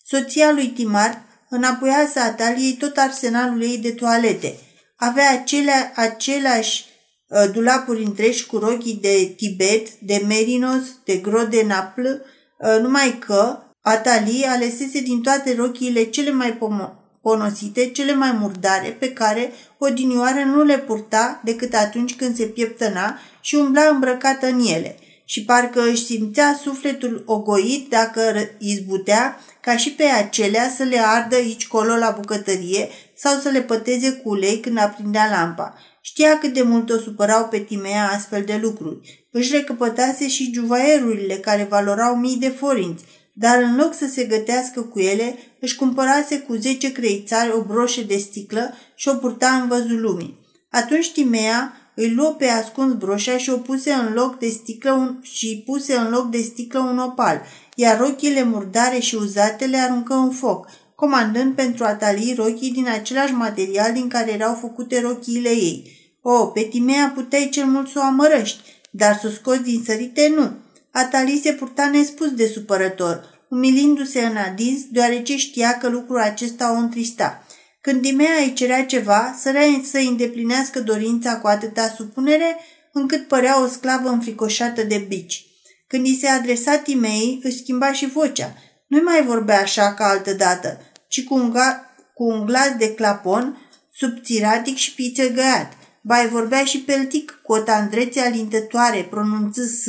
Soția 0.06 0.52
lui 0.52 0.68
Timar 0.68 1.22
înapoiase 1.50 2.20
Ataliei 2.20 2.74
tot 2.74 2.98
arsenalul 2.98 3.62
ei 3.62 3.78
de 3.78 3.92
toalete. 3.92 4.56
Avea 4.96 5.32
acelea, 5.32 5.92
aceleași 5.96 6.86
uh, 7.28 7.52
dulapuri 7.54 8.04
întregi 8.04 8.46
cu 8.46 8.58
rochii 8.58 9.00
de 9.02 9.34
Tibet, 9.38 9.90
de 9.92 10.24
Merinos, 10.28 10.82
de 11.06 11.18
Gros 11.18 11.48
de 11.48 11.64
Napl, 11.64 12.02
uh, 12.02 12.80
numai 12.82 13.18
că 13.20 13.58
Atali 13.82 14.46
alesese 14.48 15.00
din 15.00 15.22
toate 15.22 15.56
rochiile 15.56 16.04
cele 16.04 16.32
mai 16.32 16.58
pomo- 16.58 17.00
ponosite, 17.22 17.86
cele 17.86 18.13
mai 18.13 18.32
murdare, 18.32 18.90
pe 19.00 19.13
care 19.13 19.51
odinioară 19.78 20.44
nu 20.46 20.63
le 20.63 20.78
purta 20.78 21.42
decât 21.44 21.74
atunci 21.74 22.16
când 22.16 22.36
se 22.36 22.46
pieptăna 22.46 23.20
și 23.42 23.56
umbla 23.56 23.84
îmbrăcată 23.84 24.46
în 24.46 24.60
ele. 24.60 24.96
și 25.25 25.44
parcă 25.44 25.82
își 25.90 26.06
simțea 26.06 26.60
sufletul 26.62 27.24
ogoit 27.25 27.90
dacă 27.90 28.22
izbutea 28.58 29.40
ca 29.62 29.78
și 29.78 29.92
pe 29.92 30.04
acelea 30.04 30.70
să 30.75 30.84
le 30.84 31.00
ardă 31.00 31.36
aici 31.36 31.68
colo 31.68 31.96
la 31.96 32.16
bucătărie 32.20 32.90
sau 33.16 33.40
să 33.40 33.50
le 33.50 33.62
păteze 33.62 34.12
cu 34.12 34.30
ulei 34.30 34.60
când 34.60 34.78
aprindea 34.78 35.30
lampa. 35.30 35.74
Știa 36.01 36.38
cât 36.38 36.54
de 36.54 36.62
mult 36.62 36.90
o 36.90 36.98
supărau 36.98 37.48
pe 37.48 37.60
Timea 37.60 38.10
astfel 38.10 38.44
de 38.46 38.60
lucruri. 38.62 39.28
Își 39.32 39.51
recăpătase 39.51 40.28
și 40.28 40.51
juvaierurile 40.54 41.36
care 41.36 41.68
valorau 41.70 42.16
mii 42.16 42.38
de 42.38 42.50
forinți, 42.50 43.04
dar 43.34 43.62
în 43.62 43.75
loc 43.75 43.94
să 43.94 44.08
se 44.08 44.24
gătească 44.24 44.82
cu 44.82 45.00
ele, 45.00 45.36
își 45.62 45.75
cumpărase 45.75 46.39
cu 46.39 46.56
zece 46.56 46.91
creițari 46.91 47.51
o 47.51 47.62
broșă 47.62 48.01
de 48.01 48.18
sticlă 48.18 48.74
și 48.96 49.08
o 49.08 49.13
purta 49.13 49.50
în 49.50 49.68
văzul 49.68 50.01
lumii. 50.01 50.39
Atunci 50.70 51.12
Timea 51.12 51.74
îi 51.96 52.13
luă 52.13 52.30
pe 52.30 52.48
ascuns 52.48 52.94
broșa 52.94 53.38
și 53.38 53.50
o 53.50 53.58
puse 53.58 53.91
în 53.91 54.13
loc 54.13 54.39
de 54.39 54.48
sticlă 54.48 54.91
un, 54.91 55.20
și 55.22 55.63
puse 55.65 55.96
în 55.96 56.10
loc 56.10 56.30
de 56.30 56.41
sticlă 56.41 56.80
un 56.80 56.98
opal, 56.98 57.41
iar 57.75 58.00
rochile 58.00 58.44
murdare 58.44 59.00
și 59.00 59.15
uzate 59.15 59.65
le 59.65 59.77
aruncă 59.77 60.13
în 60.13 60.32
foc, 60.32 60.68
comandând 60.96 61.56
pentru 61.56 61.84
a 61.84 61.94
tali 61.94 62.34
rochii 62.38 62.72
din 62.72 62.88
același 62.88 63.34
material 63.34 63.94
din 63.94 64.08
care 64.08 64.32
erau 64.32 64.58
făcute 64.62 65.01
rochiile 65.01 65.50
ei. 65.50 66.00
O, 66.22 66.46
pe 66.46 66.62
Timea 66.62 67.12
puteai 67.15 67.50
cel 67.51 67.65
mult 67.65 67.89
să 67.89 68.00
o 68.00 68.03
amărăști, 68.03 68.62
dar 68.91 69.18
să 69.22 69.27
o 69.27 69.30
scoți 69.30 69.63
din 69.63 69.84
sărite 69.86 70.34
nu. 70.36 70.51
Atali 70.91 71.41
se 71.44 71.51
purta 71.51 71.89
nespus 71.89 72.32
de 72.32 72.48
supărător, 72.48 73.31
umilindu-se 73.51 74.22
în 74.25 74.36
adins, 74.36 74.81
deoarece 74.91 75.38
știa 75.38 75.77
că 75.77 75.88
lucrul 75.89 76.20
acesta 76.20 76.72
o 76.72 76.75
întrista. 76.75 77.46
Când 77.81 78.01
Dimea 78.01 78.36
îi 78.39 78.53
cerea 78.53 78.86
ceva, 78.86 79.36
sărea 79.39 79.81
să 79.84 79.98
îndeplinească 79.98 80.79
dorința 80.79 81.38
cu 81.38 81.48
atâta 81.48 81.93
supunere, 81.96 82.58
încât 82.93 83.27
părea 83.27 83.63
o 83.63 83.67
sclavă 83.67 84.10
înfricoșată 84.10 84.84
de 84.84 85.05
bici. 85.08 85.46
Când 85.88 86.05
îi 86.05 86.17
se 86.22 86.27
adresa 86.27 86.77
Timei, 86.77 87.39
își 87.43 87.58
schimba 87.58 87.93
și 87.93 88.10
vocea. 88.10 88.53
Nu 88.88 89.01
mai 89.03 89.24
vorbea 89.25 89.62
așa 89.62 89.93
ca 89.93 90.05
altă 90.05 90.34
dată, 90.34 90.81
ci 91.08 91.24
cu 91.24 91.34
un, 91.34 91.55
ga- 91.55 91.79
cu 92.13 92.24
un 92.24 92.46
glas 92.46 92.75
de 92.77 92.93
clapon, 92.93 93.67
subțiratic 93.93 94.75
și 94.75 94.93
pițăgăiat. 94.93 95.74
Bai 96.01 96.27
vorbea 96.27 96.63
și 96.63 96.79
peltic, 96.79 97.39
cu 97.43 97.53
o 97.53 97.58
tandrețe 97.58 98.20
alintătoare, 98.20 99.08
pronunță 99.10 99.62
S 99.65 99.86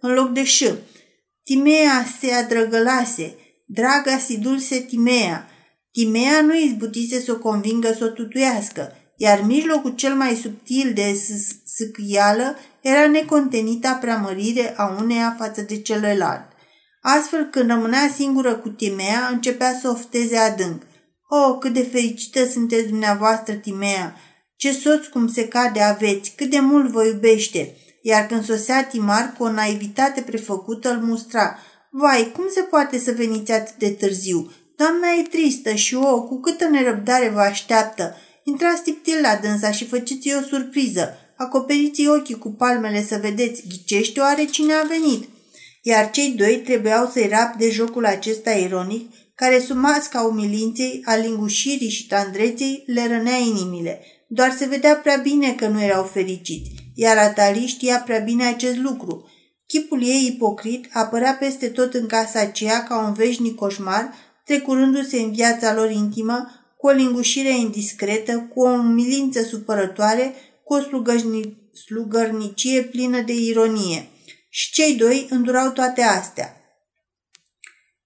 în 0.00 0.12
loc 0.12 0.32
de 0.32 0.44
ș. 0.44 0.62
Timea 1.44 2.06
se 2.20 2.32
adrăgălase, 2.32 3.34
draga 3.66 4.18
si 4.18 4.38
dulce 4.38 4.80
Timea. 4.80 5.48
Timea 5.92 6.40
nu 6.40 6.56
izbutise 6.56 7.20
să 7.20 7.32
o 7.32 7.38
convingă 7.38 7.94
să 7.98 8.04
o 8.04 8.08
tutuiască, 8.08 8.92
iar 9.16 9.42
mijlocul 9.46 9.94
cel 9.94 10.14
mai 10.14 10.34
subtil 10.42 10.92
de 10.94 11.20
sâcâială 11.76 12.56
era 12.80 13.06
necontenita 13.06 13.94
preamărire 13.94 14.74
a 14.76 14.96
uneia 15.00 15.34
față 15.38 15.60
de 15.60 15.80
celălalt. 15.80 16.44
Astfel, 17.00 17.44
când 17.50 17.70
rămânea 17.70 18.10
singură 18.14 18.54
cu 18.54 18.68
Timea, 18.68 19.28
începea 19.32 19.78
să 19.80 19.88
ofteze 19.88 20.36
adânc. 20.36 20.82
Oh, 21.28 21.56
cât 21.60 21.72
de 21.72 21.82
fericită 21.82 22.46
sunteți 22.46 22.88
dumneavoastră, 22.88 23.54
Timea! 23.54 24.16
Ce 24.56 24.72
soț 24.72 25.06
cum 25.06 25.28
se 25.28 25.48
cade 25.48 25.80
aveți, 25.80 26.32
cât 26.36 26.50
de 26.50 26.60
mult 26.60 26.90
vă 26.90 27.04
iubește!" 27.04 27.74
Iar 28.06 28.26
când 28.26 28.44
sosea 28.44 28.84
Timar 28.84 29.34
cu 29.38 29.44
o 29.44 29.50
naivitate 29.50 30.20
prefăcută 30.20 30.90
îl 30.90 31.00
mustra. 31.00 31.58
Vai, 31.90 32.32
cum 32.34 32.44
se 32.54 32.60
poate 32.60 32.98
să 32.98 33.12
veniți 33.12 33.52
atât 33.52 33.74
de 33.74 33.90
târziu? 33.90 34.52
Doamna 34.76 35.06
e 35.18 35.22
tristă 35.22 35.74
și 35.74 35.94
o, 35.94 36.22
cu 36.22 36.40
câtă 36.40 36.68
nerăbdare 36.68 37.28
vă 37.28 37.40
așteaptă. 37.40 38.16
Intrați 38.44 38.82
tiptil 38.82 39.20
la 39.22 39.38
dânsa 39.42 39.70
și 39.70 39.86
faceți 39.86 40.34
o 40.34 40.40
surpriză. 40.40 41.18
Acoperiți 41.36 42.06
ochii 42.06 42.38
cu 42.38 42.50
palmele 42.50 43.02
să 43.02 43.18
vedeți, 43.22 43.62
ghicește 43.68 44.20
oare 44.20 44.44
cine 44.44 44.72
a 44.72 44.86
venit. 44.86 45.28
Iar 45.82 46.10
cei 46.10 46.30
doi 46.30 46.62
trebuiau 46.64 47.10
să-i 47.12 47.28
rap 47.28 47.54
de 47.56 47.70
jocul 47.70 48.04
acesta 48.04 48.50
ironic, 48.50 49.10
care 49.34 49.60
sub 49.60 49.76
masca 49.76 50.20
umilinței, 50.20 51.02
a 51.04 51.14
lingușirii 51.14 51.90
și 51.90 52.06
tandreței 52.06 52.82
le 52.86 53.06
rănea 53.06 53.36
inimile. 53.36 54.00
Doar 54.28 54.54
se 54.58 54.66
vedea 54.66 54.94
prea 54.94 55.16
bine 55.16 55.52
că 55.52 55.66
nu 55.66 55.82
erau 55.82 56.04
fericiți 56.04 56.83
iar 56.94 57.16
Atali 57.16 57.66
știa 57.66 57.98
prea 57.98 58.18
bine 58.18 58.44
acest 58.44 58.76
lucru. 58.76 59.28
Chipul 59.66 60.02
ei 60.02 60.26
ipocrit 60.26 60.88
apărea 60.92 61.36
peste 61.40 61.68
tot 61.68 61.94
în 61.94 62.06
casa 62.06 62.40
aceea 62.40 62.82
ca 62.82 62.98
un 63.06 63.12
veșnic 63.12 63.54
coșmar, 63.54 64.14
trecurându-se 64.44 65.20
în 65.20 65.32
viața 65.32 65.74
lor 65.74 65.90
intimă, 65.90 66.48
cu 66.78 66.86
o 66.86 66.90
lingușire 66.90 67.58
indiscretă, 67.58 68.50
cu 68.54 68.60
o 68.60 68.68
umilință 68.68 69.42
supărătoare, 69.42 70.34
cu 70.64 70.74
o 70.74 70.80
slugărnicie 71.86 72.82
plină 72.82 73.20
de 73.20 73.32
ironie. 73.32 74.08
Și 74.48 74.72
cei 74.72 74.94
doi 74.94 75.26
îndurau 75.30 75.70
toate 75.70 76.02
astea. 76.02 76.56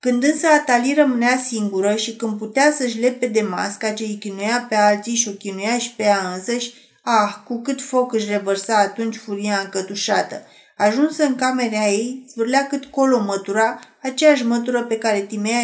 Când 0.00 0.23
însă 0.23 0.47
Atali 0.47 0.95
rămânea 0.95 1.38
singură 1.38 1.97
și 1.97 2.16
când 2.16 2.38
putea 2.38 2.73
să-și 2.73 2.99
lepe 2.99 3.26
de 3.26 3.40
masca 3.40 3.90
ce 3.90 4.04
îi 4.04 4.18
chinuia 4.21 4.66
pe 4.68 4.75
alții 4.75 5.14
și 5.14 5.28
o 5.28 5.33
chinuia 5.33 5.78
și 5.78 5.95
pe 5.97 6.02
ea 6.02 6.33
însăși, 6.35 6.73
Ah, 7.10 7.34
cu 7.44 7.60
cât 7.60 7.82
foc 7.82 8.12
își 8.12 8.30
revărsa 8.30 8.78
atunci 8.78 9.16
furia 9.16 9.60
încătușată. 9.64 10.42
Ajunsă 10.76 11.24
în 11.24 11.34
camera 11.34 11.86
ei, 11.86 12.24
zvârlea 12.28 12.66
cât 12.66 12.84
colo 12.84 13.20
mătura, 13.20 13.80
aceeași 14.02 14.46
mătură 14.46 14.82
pe 14.82 14.98
care 14.98 15.20
Timea 15.20 15.60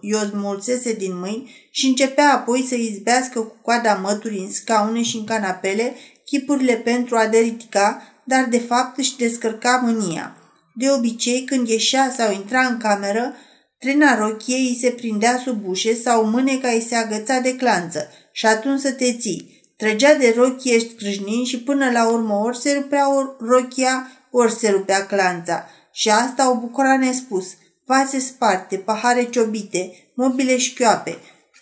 i-o 0.00 0.18
smulsese 0.18 0.92
din 0.92 1.18
mâini 1.18 1.68
și 1.70 1.86
începea 1.86 2.32
apoi 2.32 2.64
să 2.68 2.74
izbească 2.74 3.40
cu 3.40 3.56
coada 3.62 3.94
măturii 3.94 4.44
în 4.44 4.52
scaune 4.52 5.02
și 5.02 5.16
în 5.16 5.24
canapele 5.24 5.94
chipurile 6.24 6.74
pentru 6.74 7.16
a 7.16 7.26
deritica, 7.26 8.02
dar 8.24 8.44
de 8.44 8.58
fapt 8.58 8.98
își 8.98 9.16
descărca 9.16 9.80
mânia. 9.84 10.36
De 10.74 10.90
obicei, 10.90 11.44
când 11.44 11.68
ieșea 11.68 12.12
sau 12.16 12.32
intra 12.32 12.60
în 12.60 12.76
cameră, 12.76 13.34
trena 13.78 14.18
rochiei 14.18 14.68
îi 14.68 14.78
se 14.80 14.90
prindea 14.90 15.38
sub 15.44 15.66
ușe 15.66 15.94
sau 15.94 16.24
mâneca 16.24 16.68
îi 16.68 16.86
se 16.88 16.94
agăța 16.94 17.38
de 17.38 17.56
clanță 17.56 18.08
și 18.32 18.46
atunci 18.46 18.80
să 18.80 18.92
te 18.92 19.12
ții. 19.12 19.57
Trăgea 19.78 20.14
de 20.14 20.34
rochie 20.36 20.78
scrâșnind 20.78 21.46
și 21.46 21.62
până 21.62 21.90
la 21.90 22.08
urmă 22.08 22.34
ori 22.34 22.58
se 22.58 22.72
rupea 22.72 23.14
ori 23.14 23.28
rochia, 23.38 24.10
ori 24.30 24.52
se 24.52 24.70
rupea 24.70 25.06
clanța. 25.06 25.64
Și 25.92 26.10
asta 26.10 26.50
o 26.50 26.58
bucura 26.58 26.96
nespus. 26.96 27.46
Vase 27.84 28.18
sparte, 28.18 28.76
pahare 28.76 29.22
ciobite, 29.22 30.10
mobile 30.14 30.58
șchioape. 30.58 31.18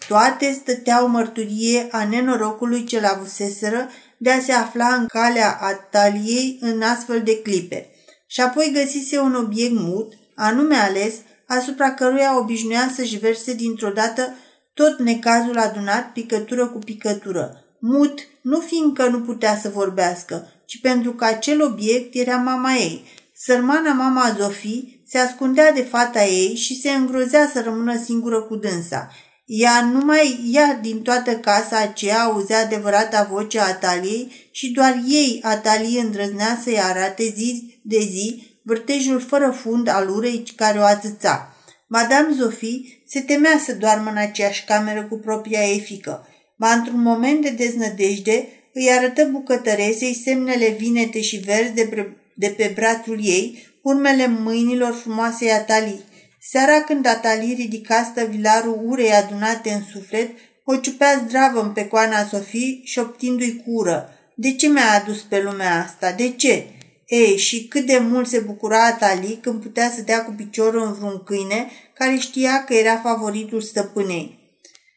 Toate 0.09 0.53
stăteau 0.53 1.09
mărturie 1.09 1.89
a 1.91 2.05
nenorocului 2.05 2.85
ce 2.85 3.01
l-avuseseră 3.01 3.89
de 4.17 4.31
a 4.31 4.41
se 4.41 4.53
afla 4.53 4.95
în 4.95 5.07
calea 5.07 5.59
ataliei 5.61 6.59
în 6.61 6.83
astfel 6.83 7.23
de 7.23 7.43
clipe. 7.43 7.91
Și 8.27 8.41
apoi 8.41 8.71
găsise 8.75 9.19
un 9.19 9.35
obiect 9.35 9.75
mut, 9.75 10.13
anume 10.35 10.75
ales, 10.75 11.15
asupra 11.47 11.95
căruia 11.95 12.39
obișnuia 12.39 12.91
să-și 12.95 13.19
verse 13.19 13.53
dintr-o 13.55 13.91
dată 13.91 14.35
tot 14.75 14.99
necazul 14.99 15.59
adunat 15.59 16.13
picătură 16.13 16.67
cu 16.67 16.79
picătură, 16.79 17.66
mut 17.81 18.19
nu 18.41 18.61
fiindcă 18.61 19.09
nu 19.09 19.21
putea 19.21 19.57
să 19.57 19.69
vorbească, 19.69 20.53
ci 20.65 20.81
pentru 20.81 21.13
că 21.13 21.25
acel 21.25 21.63
obiect 21.63 22.15
era 22.15 22.37
mama 22.37 22.75
ei. 22.75 23.05
Sărmana 23.35 23.93
mama 23.93 24.37
Zofie 24.39 25.01
se 25.07 25.19
ascundea 25.19 25.73
de 25.73 25.83
fata 25.83 26.25
ei 26.25 26.55
și 26.55 26.81
se 26.81 26.91
îngrozea 26.91 27.51
să 27.53 27.61
rămână 27.61 28.03
singură 28.05 28.43
cu 28.43 28.57
dânsa. 28.57 29.11
Ea 29.47 29.85
numai 29.85 30.51
ea 30.53 30.79
din 30.83 31.03
toată 31.03 31.37
casa 31.37 31.79
aceea 31.79 32.23
auzea 32.23 32.61
adevărata 32.61 33.29
voce 33.31 33.59
a 33.59 33.67
Ataliei 33.67 34.49
și 34.51 34.71
doar 34.71 35.03
ei, 35.09 35.41
Atalie, 35.43 36.01
îndrăznea 36.01 36.61
să-i 36.63 36.81
arate 36.81 37.33
zi 37.37 37.81
de 37.83 37.99
zi 37.99 38.59
vârtejul 38.63 39.21
fără 39.21 39.51
fund 39.51 39.89
al 39.89 40.09
urei 40.09 40.53
care 40.57 40.79
o 40.79 40.83
atâța. 40.83 41.55
Madame 41.87 42.35
Zofie 42.35 42.81
se 43.07 43.21
temea 43.21 43.59
să 43.65 43.73
doarmă 43.73 44.11
în 44.11 44.17
aceeași 44.17 44.65
cameră 44.65 45.05
cu 45.05 45.19
propria 45.19 45.61
ei 45.61 45.81
fică. 45.81 46.27
Ba 46.57 46.73
într-un 46.73 47.03
moment 47.03 47.43
de 47.43 47.51
deznădejde, 47.51 48.49
îi 48.73 48.91
arătă 48.91 49.29
bucătăresei 49.31 50.15
semnele 50.15 50.69
vinete 50.69 51.21
și 51.21 51.37
verzi 51.37 51.73
de, 51.73 51.87
pre- 51.91 52.17
de 52.35 52.49
pe 52.57 52.73
brațul 52.75 53.19
ei, 53.23 53.69
urmele 53.83 54.27
mâinilor 54.27 54.93
frumoasei 54.93 55.51
Atalii. 55.51 56.05
Seara 56.41 56.81
când 56.81 57.07
Atalii 57.07 57.55
ridica 57.55 58.03
stăvilarul 58.03 58.81
urei 58.85 59.13
adunate 59.13 59.71
în 59.71 59.83
suflet, 59.93 60.31
o 60.65 60.77
ciupea 60.77 61.25
zdravă 61.27 61.61
în 61.61 61.73
pecoana 61.73 62.25
Sofie, 62.25 62.81
șoptindu-i 62.85 63.63
cură. 63.67 64.09
De 64.35 64.53
ce 64.53 64.69
mi-a 64.69 65.03
adus 65.03 65.23
pe 65.23 65.43
lumea 65.43 65.83
asta? 65.85 66.13
De 66.13 66.31
ce? 66.31 66.67
Ei, 67.07 67.37
și 67.37 67.67
cât 67.67 67.87
de 67.87 67.99
mult 67.99 68.29
se 68.29 68.39
bucura 68.39 68.87
Atali 68.87 69.39
când 69.43 69.63
putea 69.63 69.91
să 69.91 70.03
dea 70.03 70.25
cu 70.25 70.31
piciorul 70.31 70.87
în 70.87 70.93
vreun 70.93 71.23
câine 71.25 71.71
care 71.95 72.17
știa 72.17 72.65
că 72.65 72.75
era 72.75 72.97
favoritul 72.97 73.61
stăpânei 73.61 74.46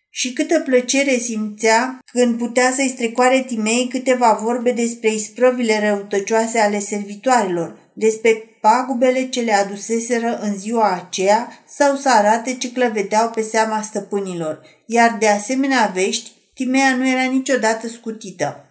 și 0.09 0.33
câtă 0.33 0.59
plăcere 0.59 1.17
simțea 1.17 1.99
când 2.11 2.37
putea 2.37 2.71
să-i 2.71 2.89
strecoare 2.89 3.43
Timei 3.47 3.87
câteva 3.89 4.39
vorbe 4.43 4.71
despre 4.71 5.13
isprăvile 5.13 5.89
răutăcioase 5.89 6.59
ale 6.59 6.79
servitoarelor, 6.79 7.91
despre 7.93 8.43
pagubele 8.61 9.29
ce 9.29 9.41
le 9.41 9.53
aduseseră 9.53 10.39
în 10.41 10.57
ziua 10.57 10.91
aceea 10.91 11.63
sau 11.67 11.95
să 11.95 12.09
arate 12.09 12.53
ce 12.53 12.71
clăvedeau 12.71 13.29
pe 13.29 13.41
seama 13.41 13.81
stăpânilor, 13.81 14.61
iar 14.85 15.17
de 15.19 15.27
asemenea 15.27 15.91
vești, 15.93 16.31
Timea 16.53 16.95
nu 16.95 17.09
era 17.09 17.23
niciodată 17.23 17.87
scutită. 17.87 18.63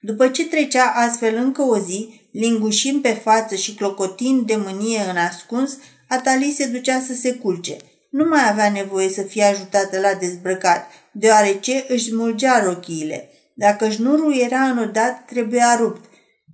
După 0.00 0.28
ce 0.28 0.46
trecea 0.46 0.92
astfel 0.94 1.34
încă 1.36 1.62
o 1.62 1.78
zi, 1.78 2.20
Lingușind 2.32 3.02
pe 3.02 3.12
față 3.12 3.54
și 3.54 3.74
clocotind 3.74 4.46
de 4.46 4.56
mânie 4.56 5.00
în 5.10 5.16
ascuns, 5.16 5.78
Atali 6.08 6.54
se 6.56 6.66
ducea 6.66 7.00
să 7.00 7.14
se 7.14 7.32
culce. 7.32 7.76
Nu 8.18 8.24
mai 8.28 8.48
avea 8.48 8.70
nevoie 8.70 9.08
să 9.08 9.22
fie 9.22 9.44
ajutată 9.44 10.00
la 10.00 10.14
dezbrăcat, 10.20 10.90
deoarece 11.12 11.84
își 11.88 12.04
smulgea 12.04 12.64
rochiile. 12.64 13.28
Dacă 13.54 13.88
șnurul 13.88 14.38
era 14.38 14.60
înodat, 14.60 15.24
trebuia 15.24 15.76
rupt. 15.78 16.04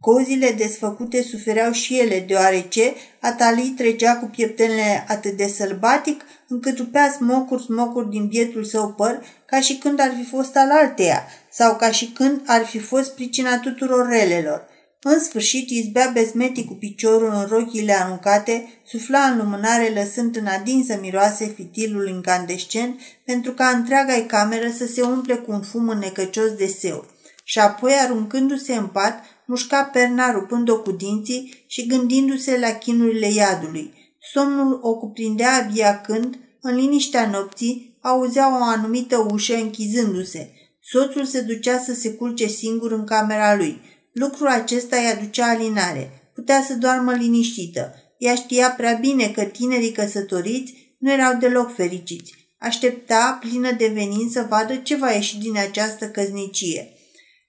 Cozile 0.00 0.50
desfăcute 0.50 1.22
sufereau 1.22 1.72
și 1.72 1.98
ele, 1.98 2.24
deoarece 2.26 2.94
Atali 3.20 3.74
trecea 3.76 4.16
cu 4.16 4.26
pieptenele 4.26 5.04
atât 5.08 5.36
de 5.36 5.46
sălbatic, 5.46 6.24
încât 6.48 6.78
upea 6.78 7.10
smocuri 7.10 7.62
smocuri 7.62 8.10
din 8.10 8.26
bietul 8.26 8.64
său 8.64 8.92
păr, 8.92 9.24
ca 9.46 9.60
și 9.60 9.76
când 9.76 10.00
ar 10.00 10.12
fi 10.18 10.24
fost 10.24 10.56
al 10.56 10.70
alteia, 10.70 11.24
sau 11.50 11.76
ca 11.76 11.90
și 11.90 12.06
când 12.06 12.40
ar 12.46 12.64
fi 12.64 12.78
fost 12.78 13.14
pricina 13.14 13.58
tuturor 13.58 14.08
relelor. 14.08 14.70
În 15.04 15.20
sfârșit, 15.20 15.70
izbea 15.70 16.10
bezmetic 16.12 16.66
cu 16.66 16.74
piciorul 16.74 17.32
în 17.34 17.46
rochile 17.48 17.92
aruncate, 17.92 18.68
sufla 18.86 19.18
în 19.18 19.36
lumânare 19.36 19.92
lăsând 19.94 20.36
în 20.36 20.46
adinsă 20.46 20.98
miroase 21.00 21.46
fitilul 21.46 22.08
incandescent 22.08 23.00
pentru 23.24 23.52
ca 23.52 23.68
întreaga 23.68 24.24
cameră 24.26 24.70
să 24.70 24.86
se 24.86 25.02
umple 25.02 25.34
cu 25.34 25.52
un 25.52 25.62
fum 25.62 25.88
înnecăcios 25.88 26.50
de 26.52 26.66
seu. 26.66 27.06
Și 27.44 27.58
apoi, 27.58 27.92
aruncându-se 27.92 28.74
în 28.74 28.86
pat, 28.86 29.24
mușca 29.46 29.82
perna 29.82 30.32
rupând-o 30.32 30.80
cu 30.80 30.92
dinții 30.92 31.64
și 31.66 31.86
gândindu-se 31.86 32.58
la 32.58 32.70
chinurile 32.70 33.32
iadului. 33.32 33.92
Somnul 34.32 34.78
o 34.82 34.94
cuprindea 34.94 35.64
abia 35.64 36.00
când, 36.00 36.38
în 36.60 36.74
liniștea 36.74 37.28
nopții, 37.28 37.98
auzea 38.00 38.58
o 38.58 38.62
anumită 38.62 39.28
ușă 39.30 39.54
închizându-se. 39.54 40.50
Soțul 40.80 41.24
se 41.24 41.40
ducea 41.40 41.78
să 41.78 41.94
se 41.94 42.12
culce 42.12 42.46
singur 42.46 42.92
în 42.92 43.04
camera 43.04 43.56
lui– 43.56 43.80
Lucrul 44.12 44.46
acesta 44.46 44.96
îi 44.96 45.06
aducea 45.06 45.48
alinare. 45.48 46.30
Putea 46.34 46.62
să 46.66 46.74
doarmă 46.74 47.12
liniștită. 47.12 47.94
Ea 48.18 48.34
știa 48.34 48.70
prea 48.70 48.92
bine 48.92 49.28
că 49.28 49.42
tinerii 49.42 49.92
căsătoriți 49.92 50.96
nu 50.98 51.12
erau 51.12 51.34
deloc 51.34 51.74
fericiți. 51.74 52.34
Aștepta, 52.58 53.38
plină 53.40 53.72
de 53.72 53.90
venin, 53.94 54.28
să 54.30 54.46
vadă 54.48 54.74
ce 54.74 54.96
va 54.96 55.10
ieși 55.10 55.38
din 55.38 55.56
această 55.58 56.08
căznicie. 56.08 56.92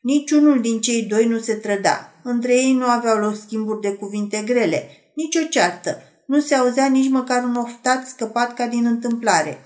Niciunul 0.02 0.62
din 0.62 0.82
cei 0.82 1.04
doi 1.04 1.26
nu 1.26 1.40
se 1.40 1.54
trăda. 1.54 2.14
Între 2.24 2.54
ei 2.54 2.74
nu 2.74 2.86
aveau 2.86 3.18
loc 3.18 3.36
schimburi 3.36 3.82
de 3.82 3.94
cuvinte 3.94 4.44
grele, 4.46 4.90
nici 5.16 5.36
o 5.36 5.48
ceartă. 5.50 6.02
Nu 6.28 6.40
se 6.40 6.56
auzea 6.56 6.88
nici 6.88 7.10
măcar 7.10 7.44
un 7.44 7.56
oftat 7.56 8.08
scăpat 8.08 8.54
ca 8.54 8.68
din 8.68 8.86
întâmplare. 8.86 9.58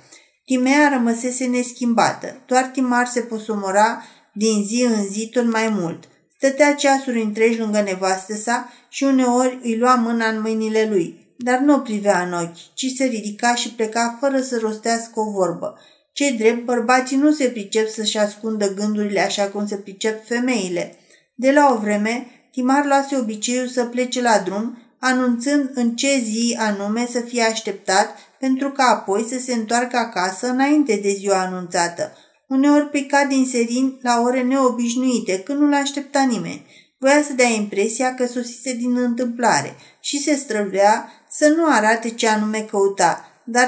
Timea 0.45 0.89
rămăsese 0.89 1.45
neschimbată. 1.45 2.43
Doar 2.47 2.63
Timar 2.63 3.05
se 3.05 3.19
posomora 3.19 4.03
din 4.33 4.63
zi 4.65 4.87
în 4.89 5.05
zi 5.05 5.29
tot 5.33 5.51
mai 5.51 5.69
mult– 5.69 6.07
Stătea 6.39 6.75
ceasuri 6.75 7.21
întregi 7.21 7.59
lângă 7.59 7.81
nevastă 7.81 8.35
sa 8.35 8.73
și 8.89 9.03
uneori 9.03 9.59
îi 9.63 9.77
lua 9.77 9.95
mâna 9.95 10.27
în 10.27 10.41
mâinile 10.41 10.87
lui, 10.89 11.33
dar 11.37 11.59
nu 11.59 11.73
o 11.73 11.79
privea 11.79 12.21
în 12.21 12.33
ochi, 12.33 12.73
ci 12.73 12.85
se 12.95 13.03
ridica 13.03 13.55
și 13.55 13.73
pleca 13.73 14.17
fără 14.19 14.41
să 14.41 14.57
rostească 14.61 15.19
o 15.19 15.31
vorbă. 15.31 15.79
Cei 16.13 16.31
drept, 16.31 16.65
bărbații 16.65 17.17
nu 17.17 17.31
se 17.31 17.47
pricep 17.47 17.89
să-și 17.89 18.17
ascundă 18.17 18.73
gândurile 18.73 19.19
așa 19.19 19.47
cum 19.47 19.67
se 19.67 19.75
pricep 19.75 20.27
femeile. 20.27 20.95
De 21.35 21.51
la 21.51 21.73
o 21.73 21.79
vreme, 21.79 22.27
Timar 22.51 22.85
luase 22.85 23.17
obiceiul 23.17 23.67
să 23.67 23.85
plece 23.85 24.21
la 24.21 24.41
drum, 24.45 24.77
anunțând 24.99 25.69
în 25.73 25.95
ce 25.95 26.19
zi 26.23 26.57
anume 26.59 27.07
să 27.11 27.19
fie 27.19 27.41
așteptat, 27.41 28.15
pentru 28.39 28.71
ca 28.71 28.83
apoi 28.83 29.25
să 29.29 29.39
se 29.39 29.53
întoarcă 29.53 29.97
acasă 29.97 30.47
înainte 30.47 30.95
de 30.95 31.09
ziua 31.09 31.41
anunțată– 31.41 32.11
Uneori 32.47 32.89
pica 32.89 33.25
din 33.25 33.45
serin 33.45 33.99
la 34.01 34.21
ore 34.21 34.41
neobișnuite, 34.41 35.39
când 35.39 35.59
nu 35.59 35.69
l-aștepta 35.69 36.23
nimeni. 36.23 36.65
Voia 36.99 37.23
să 37.23 37.33
dea 37.33 37.47
impresia 37.47 38.13
că 38.15 38.25
sosise 38.25 38.73
din 38.73 38.97
întâmplare 38.97 39.75
și 40.01 40.21
se 40.21 40.35
străduia 40.35 41.11
să 41.29 41.53
nu 41.57 41.65
arate 41.67 42.09
ce 42.09 42.27
anume 42.27 42.59
căuta, 42.69 43.41
dar 43.45 43.67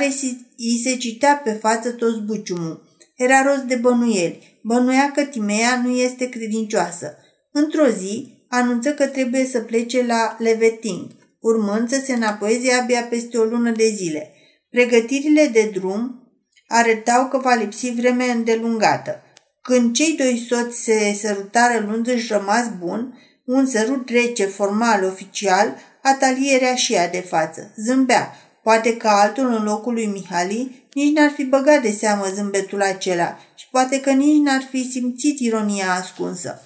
îi 0.58 0.82
se 0.84 0.96
citea 0.96 1.42
pe 1.44 1.52
față 1.52 1.92
tot 1.92 2.14
zbuciumul. 2.14 2.88
Era 3.16 3.44
rost 3.44 3.64
de 3.64 3.76
bănuieli. 3.76 4.60
Bănuia 4.64 5.12
că 5.12 5.24
Timea 5.24 5.82
nu 5.84 5.90
este 5.90 6.30
credincioasă. 6.30 7.18
Într-o 7.52 7.88
zi, 7.88 8.44
anunță 8.50 8.94
că 8.94 9.08
trebuie 9.08 9.46
să 9.46 9.60
plece 9.60 10.06
la 10.06 10.36
Leveting, 10.40 11.08
urmând 11.40 11.90
să 11.90 12.02
se 12.06 12.14
înapoieze 12.14 12.72
abia 12.74 13.02
peste 13.02 13.38
o 13.38 13.44
lună 13.44 13.72
de 13.72 13.94
zile. 13.96 14.34
Pregătirile 14.70 15.50
de 15.54 15.72
drum 15.74 16.19
arătau 16.70 17.28
că 17.28 17.38
va 17.38 17.54
lipsi 17.54 17.92
vreme 17.92 18.26
îndelungată. 18.26 19.22
Când 19.62 19.96
cei 19.96 20.16
doi 20.18 20.46
soți 20.50 20.84
se 20.84 21.18
sărutară 21.22 21.86
luându-și 21.88 22.32
rămas 22.32 22.66
bun, 22.80 23.18
un 23.46 23.66
sărut 23.66 24.10
rece, 24.10 24.46
formal, 24.46 25.04
oficial, 25.04 25.76
Atalie 26.02 26.56
era 26.62 26.76
și 26.76 26.94
ea 26.94 27.10
de 27.10 27.20
față. 27.20 27.74
Zâmbea. 27.76 28.36
Poate 28.64 28.98
că 28.98 29.08
altul 29.08 29.48
în 29.54 29.64
locul 29.64 29.94
lui 29.94 30.06
Mihali 30.06 30.88
nici 30.94 31.16
n-ar 31.16 31.32
fi 31.36 31.44
băgat 31.44 31.82
de 31.82 31.92
seamă 31.92 32.26
zâmbetul 32.34 32.82
acela 32.82 33.38
și 33.56 33.68
poate 33.72 34.00
că 34.00 34.12
nici 34.12 34.42
n-ar 34.44 34.68
fi 34.70 34.90
simțit 34.92 35.40
ironia 35.40 35.94
ascunsă. 35.94 36.62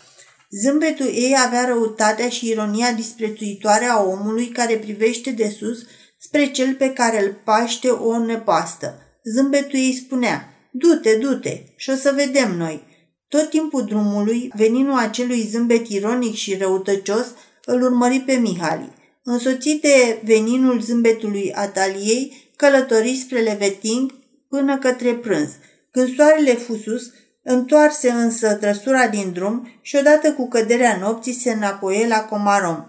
Zâmbetul 0.50 1.06
ei 1.06 1.36
avea 1.46 1.66
răutatea 1.66 2.30
și 2.30 2.50
ironia 2.50 2.92
disprețuitoare 2.92 3.86
a 3.86 4.04
omului 4.04 4.48
care 4.48 4.76
privește 4.76 5.32
de 5.32 5.56
sus 5.58 5.78
spre 6.18 6.52
cel 6.52 6.76
pe 6.76 6.90
care 6.90 7.24
îl 7.24 7.34
paște 7.44 7.90
o 7.90 8.18
nepastă. 8.18 8.98
Zâmbetul 9.24 9.80
ei 9.80 9.94
spunea, 9.94 10.50
du-te, 10.72 11.16
du-te 11.16 11.62
și 11.76 11.90
o 11.90 11.96
să 11.96 12.14
vedem 12.16 12.58
noi. 12.58 12.84
Tot 13.28 13.50
timpul 13.50 13.86
drumului, 13.86 14.52
veninul 14.56 14.98
acelui 14.98 15.42
zâmbet 15.42 15.88
ironic 15.88 16.34
și 16.34 16.56
răutăcios 16.56 17.26
îl 17.66 17.82
urmări 17.82 18.20
pe 18.20 18.34
Mihali. 18.34 18.94
Însoțit 19.24 19.82
de 19.82 20.22
veninul 20.24 20.82
zâmbetului 20.82 21.54
Ataliei, 21.54 22.52
călători 22.56 23.16
spre 23.16 23.40
Leveting 23.40 24.14
până 24.50 24.78
către 24.78 25.14
prânz. 25.14 25.50
Când 25.92 26.16
soarele 26.16 26.54
fusus, 26.54 27.12
întoarse 27.44 28.10
însă 28.10 28.54
trăsura 28.54 29.08
din 29.08 29.32
drum 29.32 29.68
și 29.82 29.96
odată 29.96 30.34
cu 30.34 30.48
căderea 30.48 30.98
nopții 31.02 31.34
se 31.34 31.52
înapoie 31.52 32.08
la 32.08 32.20
Comarom. 32.20 32.86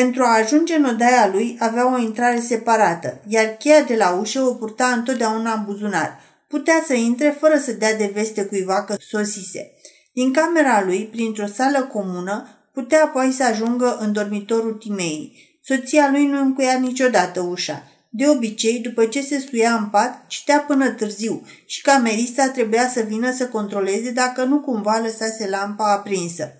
Pentru 0.00 0.22
a 0.22 0.36
ajunge 0.36 0.74
în 0.74 0.84
odaia 0.84 1.30
lui 1.32 1.56
avea 1.58 1.94
o 1.94 1.98
intrare 1.98 2.40
separată, 2.40 3.20
iar 3.26 3.44
cheia 3.44 3.82
de 3.82 3.96
la 3.96 4.10
ușă 4.10 4.40
o 4.40 4.54
purta 4.54 4.86
întotdeauna 4.86 5.52
în 5.52 5.64
buzunar. 5.64 6.20
Putea 6.48 6.82
să 6.86 6.94
intre 6.94 7.36
fără 7.40 7.58
să 7.58 7.72
dea 7.72 7.94
de 7.94 8.10
veste 8.14 8.44
cuiva 8.44 8.84
că 8.84 8.96
sosise. 8.98 9.72
Din 10.12 10.32
camera 10.32 10.84
lui, 10.84 11.08
printr-o 11.12 11.46
sală 11.46 11.82
comună, 11.82 12.46
putea 12.72 13.04
apoi 13.04 13.32
să 13.32 13.44
ajungă 13.44 13.96
în 14.00 14.12
dormitorul 14.12 14.72
Timei. 14.72 15.32
Soția 15.62 16.08
lui 16.10 16.26
nu 16.26 16.40
încuia 16.40 16.78
niciodată 16.78 17.40
ușa. 17.40 17.82
De 18.08 18.28
obicei, 18.28 18.78
după 18.78 19.04
ce 19.04 19.22
se 19.22 19.38
suia 19.38 19.74
în 19.74 19.84
pat, 19.84 20.24
citea 20.26 20.58
până 20.58 20.90
târziu 20.90 21.46
și 21.66 21.82
camerista 21.82 22.48
trebuia 22.48 22.88
să 22.88 23.00
vină 23.00 23.32
să 23.32 23.48
controleze 23.48 24.10
dacă 24.10 24.44
nu 24.44 24.60
cumva 24.60 24.98
lăsase 24.98 25.48
lampa 25.48 25.92
aprinsă. 25.92 26.52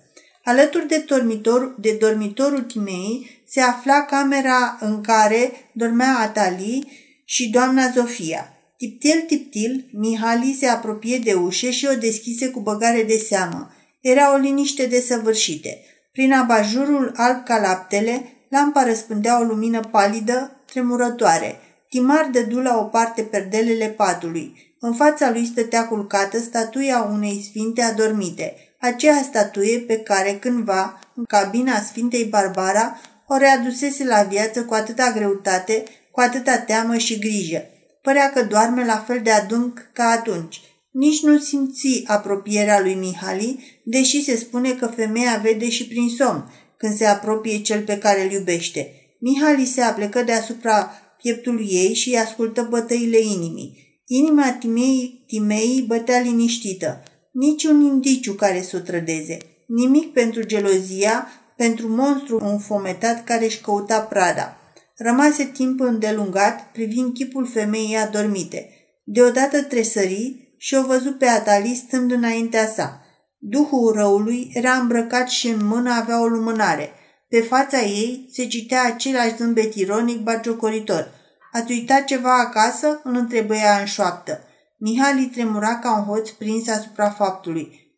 Alături 0.45 0.87
de, 0.87 1.03
dormitor, 1.07 1.75
de 1.79 1.97
dormitorul 1.99 2.61
Timei 2.61 3.41
se 3.47 3.61
afla 3.61 4.01
camera 4.01 4.77
în 4.79 5.01
care 5.01 5.51
dormea 5.71 6.17
Atali 6.19 6.87
și 7.23 7.49
doamna 7.49 7.89
Zofia. 7.89 8.53
Tiptil, 8.77 9.23
tiptil, 9.27 9.89
Mihali 9.91 10.57
se 10.59 10.67
apropie 10.67 11.17
de 11.17 11.33
ușă 11.33 11.69
și 11.69 11.87
o 11.91 11.95
deschise 11.95 12.47
cu 12.47 12.59
băgare 12.59 13.03
de 13.03 13.17
seamă. 13.17 13.71
Era 14.01 14.33
o 14.33 14.37
liniște 14.37 14.85
desăvârșite. 14.85 15.81
Prin 16.11 16.33
abajurul 16.33 17.11
alb 17.15 17.43
ca 17.43 17.59
laptele, 17.59 18.25
lampa 18.49 18.83
răspândea 18.83 19.39
o 19.39 19.43
lumină 19.43 19.79
palidă, 19.79 20.63
tremurătoare. 20.65 21.59
Timar 21.89 22.29
dădu 22.31 22.59
la 22.59 22.77
o 22.77 22.83
parte 22.83 23.21
perdelele 23.21 23.87
patului. 23.87 24.75
În 24.79 24.93
fața 24.93 25.31
lui 25.31 25.45
stătea 25.45 25.87
culcată 25.87 26.39
statuia 26.39 27.01
unei 27.11 27.45
sfinte 27.49 27.81
adormite– 27.81 28.53
aceea 28.85 29.21
statuie 29.23 29.79
pe 29.79 29.97
care 29.97 30.37
cândva, 30.41 30.99
în 31.15 31.23
cabina 31.23 31.81
Sfintei 31.81 32.23
Barbara, 32.23 32.99
o 33.27 33.37
readusese 33.37 34.05
la 34.05 34.23
viață 34.23 34.63
cu 34.63 34.73
atâta 34.73 35.11
greutate, 35.15 35.83
cu 36.11 36.19
atâta 36.19 36.57
teamă 36.57 36.97
și 36.97 37.19
grijă. 37.19 37.63
Părea 38.01 38.31
că 38.31 38.43
doarme 38.43 38.85
la 38.85 39.03
fel 39.07 39.19
de 39.23 39.31
adânc 39.31 39.89
ca 39.93 40.03
atunci. 40.03 40.61
Nici 40.91 41.21
nu 41.21 41.37
simți 41.39 42.03
apropierea 42.05 42.81
lui 42.81 42.93
Mihali, 42.93 43.81
deși 43.83 44.23
se 44.23 44.35
spune 44.35 44.71
că 44.71 44.85
femeia 44.85 45.39
vede 45.43 45.69
și 45.69 45.87
prin 45.87 46.09
somn, 46.09 46.51
când 46.77 46.95
se 46.95 47.05
apropie 47.05 47.61
cel 47.61 47.81
pe 47.81 47.97
care 47.97 48.23
îl 48.23 48.31
iubește. 48.31 48.91
Mihali 49.19 49.65
se 49.65 49.81
aplecă 49.81 50.23
deasupra 50.23 50.91
pieptului 51.21 51.67
ei 51.71 51.93
și 51.93 52.09
îi 52.09 52.17
ascultă 52.17 52.67
bătăile 52.69 53.19
inimii. 53.19 54.01
Inima 54.07 54.51
Timei, 54.59 55.23
Timei 55.27 55.83
bătea 55.87 56.19
liniștită 56.19 57.03
niciun 57.35 57.81
indiciu 57.81 58.33
care 58.33 58.61
să 58.61 58.77
o 58.77 58.79
trădeze, 58.79 59.37
nimic 59.67 60.13
pentru 60.13 60.43
gelozia, 60.43 61.27
pentru 61.57 61.87
monstru 61.87 62.39
înfometat 62.43 63.23
care 63.23 63.45
își 63.45 63.61
căuta 63.61 63.99
prada. 63.99 64.57
Rămase 64.97 65.45
timp 65.45 65.79
îndelungat 65.79 66.71
privind 66.71 67.13
chipul 67.13 67.47
femeii 67.47 67.95
adormite. 67.95 68.69
Deodată 69.03 69.63
tresări 69.63 70.53
și 70.57 70.75
o 70.75 70.85
văzut 70.85 71.17
pe 71.17 71.25
Atali 71.25 71.81
stând 71.85 72.11
înaintea 72.11 72.67
sa. 72.67 73.01
Duhul 73.37 73.93
răului 73.93 74.51
era 74.53 74.71
îmbrăcat 74.71 75.29
și 75.29 75.47
în 75.47 75.65
mână 75.65 75.91
avea 75.93 76.21
o 76.21 76.27
lumânare. 76.27 76.89
Pe 77.29 77.41
fața 77.41 77.79
ei 77.79 78.29
se 78.31 78.47
citea 78.47 78.83
același 78.85 79.35
zâmbet 79.35 79.73
ironic 79.73 80.19
bagiocoritor. 80.19 81.11
Ați 81.51 81.71
uitat 81.71 82.03
ceva 82.03 82.39
acasă?" 82.39 82.99
îl 83.03 83.15
întrebăia 83.15 83.77
în 83.79 83.85
șoaptă. 83.85 84.43
Mihali 84.87 85.25
tremura 85.25 85.79
ca 85.79 85.97
un 85.97 86.03
hoț 86.03 86.29
prins 86.29 86.67
asupra 86.67 87.09
faptului. 87.09 87.95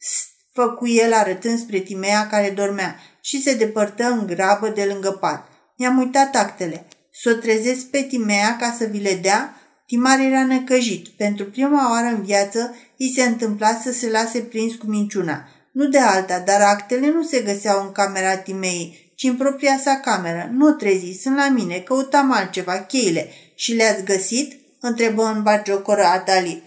Făcu 0.54 0.88
el 0.88 1.14
arătând 1.14 1.60
spre 1.60 1.80
Timea 1.80 2.28
care 2.28 2.50
dormea 2.50 2.96
și 3.22 3.42
se 3.42 3.56
depărtă 3.56 4.04
în 4.04 4.26
grabă 4.28 4.70
de 4.70 4.84
lângă 4.84 5.12
pat. 5.12 5.48
I-am 5.76 5.98
uitat 5.98 6.36
actele. 6.36 6.88
Să 7.12 7.30
o 7.30 7.40
trezesc 7.40 7.86
pe 7.86 8.02
Timea 8.02 8.58
ca 8.60 8.76
să 8.78 8.86
vi 8.86 9.02
le 9.02 9.20
dea? 9.22 9.56
Timar 9.88 10.20
era 10.20 10.46
necăjit. 10.46 11.08
Pentru 11.08 11.46
prima 11.46 11.92
oară 11.92 12.08
în 12.08 12.24
viață 12.24 12.76
îi 12.98 13.14
se 13.16 13.24
întâmpla 13.24 13.80
să 13.84 13.92
se 13.92 14.10
lase 14.10 14.40
prins 14.40 14.76
cu 14.76 14.86
minciuna. 14.86 15.48
Nu 15.72 15.88
de 15.88 16.00
alta, 16.00 16.40
dar 16.40 16.62
actele 16.62 17.12
nu 17.12 17.24
se 17.24 17.42
găseau 17.42 17.86
în 17.86 17.92
camera 17.92 18.38
Timei, 18.38 19.12
ci 19.16 19.24
în 19.24 19.36
propria 19.36 19.78
sa 19.84 20.00
cameră. 20.04 20.50
Nu 20.54 20.72
trezi, 20.72 21.20
sunt 21.22 21.36
la 21.36 21.50
mine, 21.50 21.76
căutam 21.76 22.32
altceva, 22.32 22.80
cheile. 22.80 23.30
Și 23.56 23.74
le-ați 23.74 24.04
găsit? 24.04 24.60
întrebă 24.80 25.24
în 25.24 25.44
bagiocoră 25.44 26.04
Atali. 26.04 26.67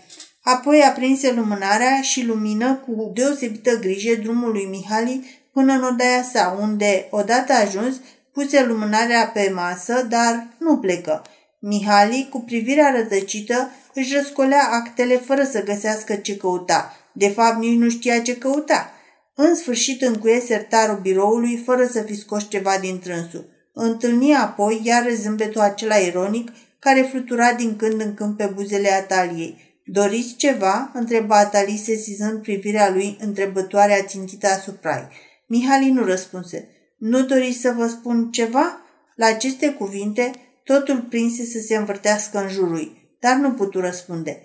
Apoi 0.55 0.83
aprinse 0.83 1.33
lumânarea 1.33 2.01
și 2.01 2.25
lumină 2.25 2.75
cu 2.75 3.11
deosebită 3.15 3.79
grijă 3.79 4.15
drumul 4.15 4.53
lui 4.53 4.65
Mihali 4.65 5.41
până 5.53 5.73
în 5.73 5.83
odaia 5.83 6.23
sa, 6.23 6.57
unde, 6.61 7.07
odată 7.11 7.53
ajuns, 7.53 8.01
puse 8.33 8.65
lumânarea 8.65 9.27
pe 9.35 9.51
masă, 9.55 10.07
dar 10.09 10.47
nu 10.59 10.79
plecă. 10.79 11.23
Mihali, 11.59 12.29
cu 12.31 12.41
privirea 12.41 12.91
rătăcită, 12.91 13.71
își 13.95 14.15
răscolea 14.15 14.69
actele 14.71 15.17
fără 15.17 15.45
să 15.45 15.63
găsească 15.63 16.15
ce 16.15 16.37
căuta. 16.37 16.93
De 17.13 17.29
fapt, 17.29 17.59
nici 17.59 17.79
nu 17.79 17.89
știa 17.89 18.21
ce 18.21 18.37
căuta. 18.37 18.93
În 19.35 19.55
sfârșit 19.55 20.03
încuie 20.03 20.41
sertarul 20.41 20.99
biroului 21.03 21.63
fără 21.65 21.87
să 21.87 22.01
fi 22.01 22.15
scos 22.15 22.49
ceva 22.49 22.79
din 22.81 22.99
trânsul. 22.99 23.49
Întâlni 23.73 24.35
apoi 24.35 24.81
iar 24.85 25.11
zâmbetul 25.11 25.61
acela 25.61 25.97
ironic 25.97 26.53
care 26.79 27.09
flutura 27.11 27.53
din 27.53 27.77
când 27.77 28.01
în 28.01 28.15
când 28.15 28.37
pe 28.37 28.51
buzele 28.55 28.93
Ataliei. 28.93 29.70
Doriți 29.93 30.37
ceva?" 30.37 30.91
întreba 30.95 31.39
Atalie 31.39 31.77
sesizând 31.77 32.43
privirea 32.43 32.91
lui 32.91 33.17
întrebătoare 33.21 34.01
ațintită 34.01 34.47
asupra 34.47 34.97
ei. 34.97 35.17
Mihali 35.47 35.91
nu 35.91 36.05
răspunse. 36.05 36.69
Nu 36.99 37.23
doriți 37.23 37.61
să 37.61 37.75
vă 37.77 37.87
spun 37.87 38.31
ceva?" 38.31 38.81
La 39.17 39.27
aceste 39.27 39.71
cuvinte, 39.73 40.33
totul 40.65 41.01
prinse 41.01 41.45
să 41.45 41.59
se 41.67 41.77
învârtească 41.77 42.39
în 42.39 42.49
jurul 42.49 42.99
dar 43.21 43.37
nu 43.37 43.51
putu 43.51 43.81
răspunde. 43.81 44.43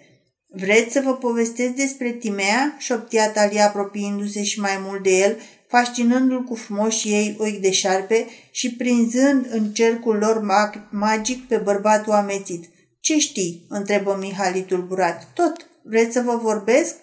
Vreți 0.47 0.91
să 0.91 1.01
vă 1.03 1.13
povestesc 1.13 1.73
despre 1.73 2.11
Timea?" 2.11 2.75
șoptia 2.77 3.29
Talia 3.29 3.65
apropiindu-se 3.65 4.43
și 4.43 4.59
mai 4.59 4.77
mult 4.79 5.03
de 5.03 5.17
el, 5.17 5.37
fascinându-l 5.67 6.43
cu 6.43 6.55
frumoși 6.55 7.07
ei 7.07 7.35
ochi 7.39 7.61
de 7.61 7.71
șarpe 7.71 8.25
și 8.51 8.75
prinzând 8.75 9.47
în 9.49 9.71
cercul 9.73 10.17
lor 10.17 10.39
mag- 10.39 10.89
magic 10.89 11.47
pe 11.47 11.57
bărbatul 11.57 12.13
amețit. 12.13 12.69
Ce 13.05 13.19
știi?" 13.19 13.65
întrebă 13.69 14.17
Mihali 14.19 14.65
tulburat. 14.65 15.33
Tot. 15.33 15.69
Vreți 15.83 16.13
să 16.13 16.21
vă 16.21 16.35
vorbesc?" 16.35 16.95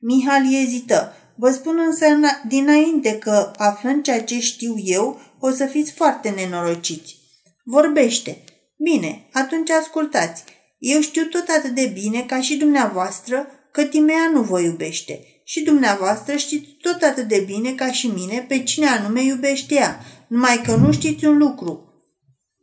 Mihali 0.00 0.62
ezită. 0.62 1.12
Vă 1.36 1.50
spun 1.50 1.78
însă 1.86 2.06
dinainte 2.48 3.18
că, 3.18 3.52
aflând 3.56 4.02
ceea 4.02 4.22
ce 4.22 4.40
știu 4.40 4.74
eu, 4.76 5.20
o 5.38 5.50
să 5.50 5.66
fiți 5.66 5.92
foarte 5.92 6.28
nenorociți. 6.28 7.16
Vorbește. 7.64 8.44
Bine, 8.76 9.28
atunci 9.32 9.70
ascultați. 9.70 10.44
Eu 10.78 11.00
știu 11.00 11.24
tot 11.24 11.48
atât 11.58 11.74
de 11.74 11.86
bine 11.86 12.22
ca 12.22 12.40
și 12.40 12.56
dumneavoastră 12.56 13.46
că 13.72 13.84
Timea 13.84 14.30
nu 14.32 14.42
vă 14.42 14.60
iubește. 14.60 15.20
Și 15.44 15.62
dumneavoastră 15.62 16.36
știți 16.36 16.68
tot 16.80 17.02
atât 17.02 17.28
de 17.28 17.42
bine 17.46 17.72
ca 17.72 17.92
și 17.92 18.06
mine 18.06 18.44
pe 18.48 18.62
cine 18.62 18.86
anume 18.86 19.22
iubește 19.22 19.74
ea, 19.74 20.00
numai 20.28 20.60
că 20.64 20.74
nu 20.74 20.92
știți 20.92 21.24
un 21.24 21.36
lucru 21.36 21.91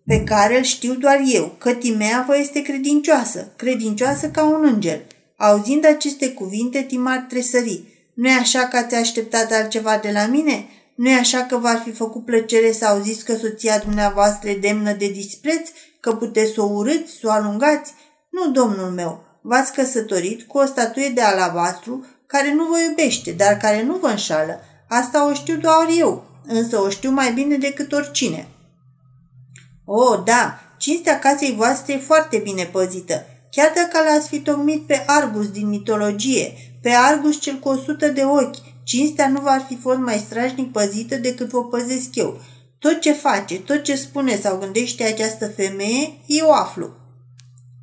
pe 0.10 0.24
care 0.24 0.58
îl 0.58 0.64
știu 0.64 0.94
doar 0.94 1.22
eu, 1.26 1.56
că 1.58 1.74
Timea 1.74 2.24
vă 2.28 2.38
este 2.38 2.62
credincioasă, 2.62 3.52
credincioasă 3.56 4.30
ca 4.30 4.44
un 4.44 4.66
înger. 4.74 5.02
Auzind 5.38 5.86
aceste 5.86 6.30
cuvinte, 6.30 6.82
Timar 6.82 7.26
tresări. 7.30 7.84
Nu-i 8.14 8.32
așa 8.40 8.60
că 8.60 8.78
ați 8.78 8.96
așteptat 8.96 9.52
altceva 9.52 10.00
de 10.02 10.12
la 10.14 10.26
mine? 10.26 10.66
Nu-i 10.96 11.14
așa 11.14 11.40
că 11.40 11.58
v-ar 11.58 11.82
fi 11.86 11.92
făcut 11.92 12.26
plăcere 12.26 12.72
să 12.72 12.86
auziți 12.86 13.26
că 13.26 13.36
soția 13.36 13.78
dumneavoastră 13.78 14.50
e 14.50 14.58
demnă 14.58 14.92
de 14.94 15.08
dispreț, 15.08 15.70
că 16.00 16.12
puteți 16.12 16.54
să 16.54 16.62
o 16.62 16.70
urâți, 16.74 17.12
să 17.20 17.28
o 17.28 17.32
alungați? 17.32 17.94
Nu, 18.30 18.52
domnul 18.52 18.90
meu, 18.90 19.24
v-ați 19.42 19.74
căsătorit 19.74 20.42
cu 20.42 20.58
o 20.58 20.66
statuie 20.66 21.10
de 21.10 21.22
alabastru 21.22 22.06
care 22.26 22.54
nu 22.54 22.64
vă 22.66 22.78
iubește, 22.88 23.32
dar 23.32 23.58
care 23.58 23.84
nu 23.84 23.96
vă 23.96 24.08
înșală. 24.08 24.60
Asta 24.88 25.28
o 25.28 25.34
știu 25.34 25.56
doar 25.56 25.88
eu, 25.98 26.24
însă 26.48 26.80
o 26.80 26.90
știu 26.90 27.12
mai 27.12 27.32
bine 27.34 27.58
decât 27.58 27.92
oricine. 27.92 28.48
O, 29.92 30.02
oh, 30.02 30.22
da, 30.24 30.60
cinstea 30.78 31.20
casei 31.20 31.56
voastre 31.56 31.94
e 31.94 31.98
foarte 31.98 32.38
bine 32.38 32.64
păzită, 32.64 33.26
chiar 33.52 33.72
dacă 33.76 34.10
l-ați 34.10 34.28
fi 34.28 34.40
tocmit 34.40 34.86
pe 34.86 35.04
Argus 35.06 35.50
din 35.50 35.68
mitologie, 35.68 36.54
pe 36.82 36.90
Argus 36.90 37.40
cel 37.40 37.56
cu 37.56 37.70
o 37.70 37.76
sută 37.76 38.08
de 38.08 38.24
ochi, 38.24 38.84
cinstea 38.84 39.28
nu 39.30 39.42
va 39.42 39.66
fi 39.68 39.78
fost 39.78 40.00
mai 40.00 40.18
strașnic 40.18 40.72
păzită 40.72 41.16
decât 41.16 41.50
vă 41.50 41.66
păzesc 41.66 42.16
eu. 42.16 42.42
Tot 42.80 43.00
ce 43.00 43.14
face, 43.14 43.60
tot 43.60 43.84
ce 43.84 43.96
spune 43.96 44.36
sau 44.36 44.58
gândește 44.58 45.04
această 45.04 45.48
femeie, 45.48 46.14
eu 46.26 46.52
aflu. 46.52 46.90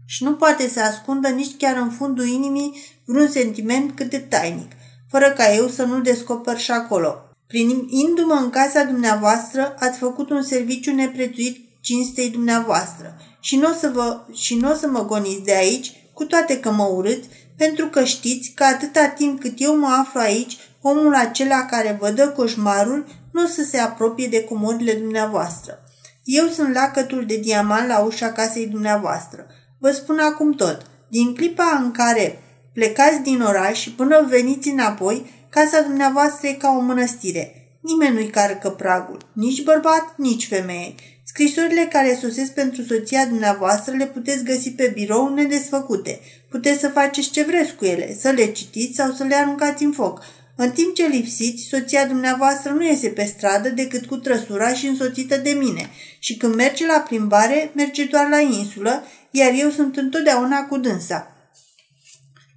Și 0.05 0.25
nu 0.25 0.35
poate 0.35 0.69
să 0.69 0.81
ascundă 0.81 1.29
nici 1.29 1.57
chiar 1.57 1.77
în 1.77 1.91
fundul 1.91 2.27
inimii 2.27 2.83
vreun 3.05 3.29
sentiment 3.29 3.93
cât 3.97 4.11
de 4.11 4.19
tainic, 4.19 4.73
fără 5.11 5.31
ca 5.31 5.55
eu 5.55 5.69
să 5.69 5.85
nu-l 5.85 6.03
descoper 6.03 6.59
și 6.59 6.71
acolo. 6.71 7.21
Prin 7.47 7.87
indu-mă 7.89 8.35
în 8.43 8.51
casa 8.51 8.83
dumneavoastră, 8.83 9.75
ați 9.79 9.99
făcut 9.99 10.31
un 10.31 10.43
serviciu 10.43 10.95
neprețuit 10.95 11.66
cinstei 11.87 12.31
dumneavoastră 12.31 13.17
și 13.41 13.57
nu 13.57 13.71
o 13.71 13.73
să, 13.73 13.91
vă, 13.95 14.21
și 14.33 14.55
n-o 14.55 14.75
să 14.75 14.89
mă 14.89 15.05
goniți 15.05 15.43
de 15.43 15.55
aici, 15.55 15.93
cu 16.13 16.25
toate 16.25 16.61
că 16.61 16.71
mă 16.71 16.85
urâți, 16.85 17.29
pentru 17.57 17.87
că 17.87 18.05
știți 18.05 18.53
că 18.55 18.65
atâta 18.65 19.07
timp 19.07 19.41
cât 19.41 19.55
eu 19.57 19.79
mă 19.79 19.87
aflu 20.01 20.21
aici, 20.21 20.57
omul 20.81 21.15
acela 21.15 21.65
care 21.65 21.97
vă 22.01 22.11
dă 22.11 22.29
coșmarul 22.29 23.07
nu 23.33 23.43
o 23.43 23.47
să 23.47 23.63
se 23.63 23.79
apropie 23.79 24.27
de 24.27 24.45
comodile 24.45 24.93
dumneavoastră. 24.93 25.79
Eu 26.25 26.47
sunt 26.47 26.75
lacătul 26.75 27.25
de 27.27 27.37
diamant 27.37 27.89
la 27.89 27.99
ușa 27.99 28.33
casei 28.33 28.67
dumneavoastră. 28.67 29.47
Vă 29.79 29.91
spun 29.91 30.19
acum 30.19 30.53
tot. 30.53 30.87
Din 31.09 31.35
clipa 31.35 31.81
în 31.83 31.91
care 31.91 32.43
plecați 32.73 33.21
din 33.21 33.41
oraș 33.41 33.81
și 33.81 33.93
până 33.93 34.27
veniți 34.29 34.69
înapoi, 34.69 35.31
casa 35.49 35.81
dumneavoastră 35.81 36.49
e 36.49 36.53
ca 36.53 36.77
o 36.79 36.81
mănăstire. 36.81 37.79
Nimeni 37.81 38.15
nu-i 38.15 38.31
carcă 38.31 38.71
pragul, 38.71 39.31
nici 39.33 39.63
bărbat, 39.63 40.15
nici 40.17 40.47
femeie. 40.47 40.95
Scrisorile 41.39 41.89
care 41.93 42.19
sosesc 42.21 42.53
pentru 42.55 42.83
soția 42.83 43.27
dumneavoastră 43.27 43.97
le 43.97 44.07
puteți 44.07 44.45
găsi 44.45 44.71
pe 44.71 44.91
birou 44.95 45.35
nedesfăcute. 45.35 46.21
Puteți 46.51 46.81
să 46.81 46.89
faceți 46.89 47.31
ce 47.31 47.43
vreți 47.43 47.75
cu 47.75 47.85
ele, 47.85 48.17
să 48.21 48.31
le 48.31 48.47
citiți 48.47 48.97
sau 48.97 49.13
să 49.13 49.25
le 49.25 49.35
aruncați 49.35 49.85
în 49.85 49.93
foc. 49.93 50.23
În 50.57 50.71
timp 50.71 50.95
ce 50.95 51.07
lipsiți, 51.07 51.63
soția 51.63 52.07
dumneavoastră 52.07 52.73
nu 52.73 52.85
iese 52.85 53.09
pe 53.09 53.25
stradă 53.25 53.69
decât 53.69 54.07
cu 54.07 54.17
trăsura 54.17 54.75
și 54.75 54.87
însoțită 54.87 55.37
de 55.37 55.51
mine 55.51 55.91
și 56.19 56.37
când 56.37 56.55
merge 56.55 56.87
la 56.87 57.05
plimbare, 57.09 57.71
merge 57.75 58.05
doar 58.05 58.29
la 58.29 58.41
insulă, 58.41 59.03
iar 59.31 59.53
eu 59.57 59.71
sunt 59.71 59.97
întotdeauna 59.97 60.65
cu 60.65 60.79
dânsa. 60.79 61.37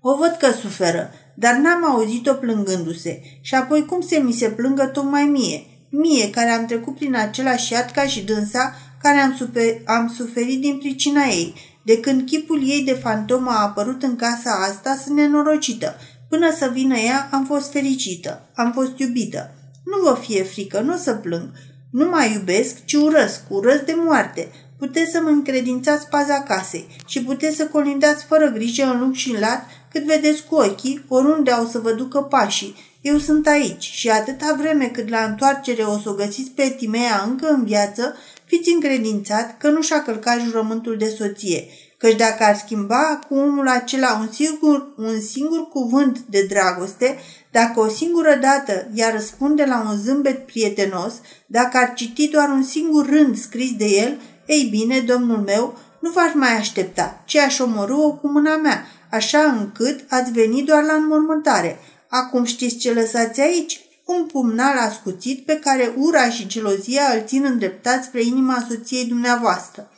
O 0.01 0.15
văd 0.15 0.35
că 0.39 0.51
suferă, 0.51 1.13
dar 1.35 1.55
n-am 1.55 1.85
auzit-o 1.85 2.33
plângându-se 2.33 3.21
și 3.41 3.55
apoi 3.55 3.85
cum 3.85 4.01
se 4.01 4.17
mi 4.17 4.33
se 4.33 4.49
plângă 4.49 4.85
tocmai 4.85 5.23
mie, 5.25 5.63
mie 5.89 6.29
care 6.29 6.49
am 6.49 6.65
trecut 6.65 6.95
prin 6.95 7.15
același 7.15 7.73
iad 7.73 7.91
ca 7.91 8.05
și 8.05 8.23
dânsa, 8.23 8.73
care 9.01 9.17
am, 9.17 9.35
super, 9.37 9.81
am 9.85 10.13
suferit 10.17 10.61
din 10.61 10.77
pricina 10.77 11.23
ei. 11.23 11.53
De 11.83 11.99
când 11.99 12.25
chipul 12.25 12.69
ei 12.69 12.83
de 12.83 12.93
fantomă 12.93 13.49
a 13.51 13.61
apărut 13.61 14.03
în 14.03 14.15
casa 14.15 14.51
asta, 14.51 14.95
sunt 15.03 15.15
nenorocită. 15.15 15.95
Până 16.29 16.53
să 16.57 16.69
vină 16.73 16.97
ea, 16.97 17.29
am 17.31 17.45
fost 17.45 17.71
fericită, 17.71 18.49
am 18.55 18.71
fost 18.71 18.97
iubită. 18.97 19.53
Nu 19.85 20.09
vă 20.09 20.17
fie 20.21 20.43
frică, 20.43 20.79
nu 20.79 20.93
o 20.93 20.97
să 20.97 21.13
plâng. 21.13 21.49
Nu 21.91 22.09
mai 22.09 22.33
iubesc, 22.33 22.85
ci 22.85 22.93
urăsc, 22.93 23.41
urăsc 23.47 23.85
de 23.85 23.95
moarte. 23.97 24.51
Puteți 24.77 25.11
să 25.11 25.19
mă 25.23 25.29
încredințați 25.29 26.07
paza 26.07 26.41
casei 26.41 26.87
și 27.07 27.23
puteți 27.23 27.55
să 27.55 27.67
colindați 27.67 28.23
fără 28.23 28.51
grijă 28.51 28.83
în 28.83 28.99
lung 28.99 29.13
și 29.13 29.31
în 29.31 29.39
lat 29.39 29.65
cât 29.91 30.03
vedeți 30.03 30.45
cu 30.45 30.55
ochii, 30.55 31.05
oriunde 31.07 31.51
au 31.51 31.65
să 31.65 31.79
vă 31.79 31.91
ducă 31.91 32.21
pașii. 32.21 32.75
Eu 33.01 33.17
sunt 33.17 33.47
aici 33.47 33.83
și 33.83 34.09
atâta 34.09 34.55
vreme 34.57 34.85
cât 34.85 35.09
la 35.09 35.23
întoarcere 35.23 35.83
o 35.83 35.97
să 35.97 36.09
o 36.09 36.13
găsiți 36.13 36.49
pe 36.49 36.75
Timea 36.77 37.23
încă 37.27 37.47
în 37.47 37.63
viață, 37.63 38.15
fiți 38.45 38.71
încredințat 38.73 39.57
că 39.57 39.69
nu 39.69 39.81
și-a 39.81 40.03
călcat 40.03 40.39
jurământul 40.39 40.97
de 40.97 41.15
soție, 41.17 41.67
căci 41.97 42.15
dacă 42.15 42.43
ar 42.43 42.55
schimba 42.55 43.25
cu 43.27 43.35
omul 43.35 43.67
acela 43.67 44.17
un 44.19 44.31
singur, 44.31 44.93
un 44.97 45.21
singur 45.21 45.67
cuvânt 45.67 46.19
de 46.19 46.45
dragoste, 46.49 47.17
dacă 47.51 47.79
o 47.79 47.87
singură 47.87 48.37
dată 48.41 48.89
i-ar 48.93 49.11
răspunde 49.11 49.65
la 49.65 49.85
un 49.89 49.97
zâmbet 49.97 50.45
prietenos, 50.45 51.13
dacă 51.45 51.77
ar 51.77 51.93
citi 51.93 52.27
doar 52.27 52.49
un 52.49 52.63
singur 52.63 53.09
rând 53.09 53.37
scris 53.37 53.71
de 53.75 53.85
el, 53.85 54.19
ei 54.45 54.67
bine, 54.71 54.99
domnul 54.99 55.37
meu, 55.37 55.77
nu 55.99 56.09
v-aș 56.09 56.33
mai 56.33 56.57
aștepta, 56.57 57.21
ci 57.25 57.35
aș 57.35 57.59
omorâ-o 57.59 58.11
cu 58.11 58.27
mâna 58.27 58.57
mea, 58.57 58.85
așa 59.11 59.39
încât 59.39 59.99
ați 60.09 60.31
venit 60.31 60.65
doar 60.65 60.83
la 60.83 60.93
înmormântare. 60.93 61.79
Acum 62.09 62.43
știți 62.43 62.77
ce 62.77 62.93
lăsați 62.93 63.41
aici? 63.41 63.79
un 64.17 64.25
pumnal 64.25 64.77
ascuțit 64.77 65.45
pe 65.45 65.59
care 65.59 65.93
ura 65.97 66.29
și 66.29 66.47
gelozia 66.47 67.03
îl 67.13 67.23
țin 67.25 67.43
îndreptat 67.43 68.03
spre 68.03 68.21
inima 68.21 68.65
soției 68.69 69.05
dumneavoastră. 69.05 69.91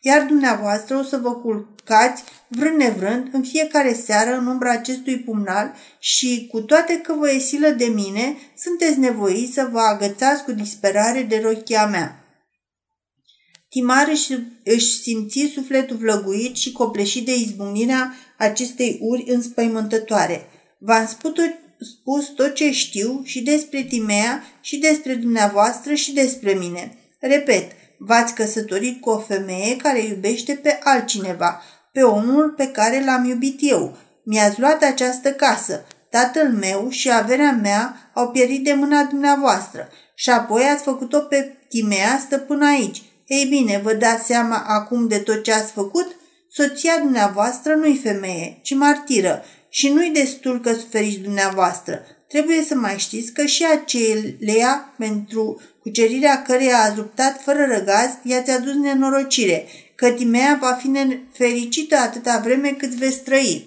Iar 0.00 0.26
dumneavoastră 0.26 0.96
o 0.96 1.02
să 1.02 1.16
vă 1.16 1.34
culcați 1.34 2.22
vrând 2.48 2.76
nevrând 2.76 3.28
în 3.32 3.42
fiecare 3.42 3.94
seară 3.94 4.36
în 4.36 4.46
umbra 4.46 4.70
acestui 4.70 5.18
pumnal 5.18 5.74
și, 5.98 6.48
cu 6.50 6.60
toate 6.60 6.98
că 6.98 7.12
vă 7.12 7.30
e 7.30 7.38
silă 7.38 7.68
de 7.68 7.84
mine, 7.84 8.36
sunteți 8.56 8.98
nevoiți 8.98 9.52
să 9.52 9.68
vă 9.72 9.80
agățați 9.80 10.44
cu 10.44 10.52
disperare 10.52 11.22
de 11.22 11.40
rochia 11.44 11.86
mea. 11.86 12.22
Timar 13.68 14.08
își, 14.08 14.32
își 14.64 15.00
simți 15.00 15.50
sufletul 15.54 15.96
vlăguit 15.96 16.56
și 16.56 16.72
copleșit 16.72 17.24
de 17.24 17.34
izbucnirea 17.34 18.14
acestei 18.38 18.98
uri 19.00 19.24
înspăimântătoare. 19.26 20.48
V-am 20.78 21.06
spus 21.06 21.32
tot, 21.32 21.54
spus 21.80 22.26
tot 22.28 22.54
ce 22.54 22.70
știu 22.70 23.20
și 23.24 23.42
despre 23.42 23.82
Timea 23.82 24.42
și 24.60 24.76
despre 24.76 25.14
dumneavoastră 25.14 25.94
și 25.94 26.12
despre 26.12 26.52
mine. 26.52 26.98
Repet, 27.18 27.72
v-ați 27.98 28.34
căsătorit 28.34 29.00
cu 29.00 29.10
o 29.10 29.18
femeie 29.18 29.76
care 29.76 30.02
iubește 30.02 30.52
pe 30.52 30.78
altcineva, 30.82 31.62
pe 31.92 32.02
omul 32.02 32.50
pe 32.56 32.66
care 32.66 33.04
l-am 33.04 33.24
iubit 33.24 33.58
eu. 33.62 33.96
Mi-ați 34.24 34.60
luat 34.60 34.82
această 34.82 35.32
casă. 35.32 35.84
Tatăl 36.10 36.52
meu 36.52 36.88
și 36.90 37.12
averea 37.12 37.58
mea 37.62 38.10
au 38.14 38.30
pierit 38.30 38.64
de 38.64 38.72
mâna 38.72 39.02
dumneavoastră 39.02 39.88
și 40.14 40.30
apoi 40.30 40.62
ați 40.62 40.82
făcut-o 40.82 41.18
pe 41.18 41.58
Timea 41.68 42.18
stăpână 42.26 42.66
aici. 42.66 43.02
Ei 43.26 43.44
bine, 43.44 43.80
vă 43.82 43.92
dați 43.92 44.26
seama 44.26 44.64
acum 44.66 45.08
de 45.08 45.18
tot 45.18 45.42
ce 45.42 45.52
ați 45.52 45.72
făcut? 45.72 46.16
Soția 46.50 46.98
dumneavoastră 46.98 47.74
nu-i 47.74 48.00
femeie, 48.02 48.58
ci 48.62 48.74
martiră 48.74 49.42
și 49.68 49.88
nu-i 49.88 50.10
destul 50.10 50.60
că 50.60 50.72
suferiți 50.72 51.18
dumneavoastră. 51.18 52.02
Trebuie 52.28 52.62
să 52.62 52.74
mai 52.74 52.98
știți 52.98 53.32
că 53.32 53.44
și 53.44 53.64
acelea 53.64 54.94
pentru 54.98 55.60
cucerirea 55.80 56.42
căreia 56.42 56.78
ați 56.78 56.96
luptat 56.96 57.42
fără 57.42 57.66
răgaz 57.68 58.10
i-ați 58.22 58.50
adus 58.50 58.74
nenorocire, 58.74 59.66
că 59.94 60.10
Timea 60.10 60.58
va 60.60 60.72
fi 60.72 60.88
nefericită 60.88 61.96
atâta 61.96 62.40
vreme 62.44 62.68
cât 62.68 62.90
veți 62.90 63.22
trăi. 63.22 63.66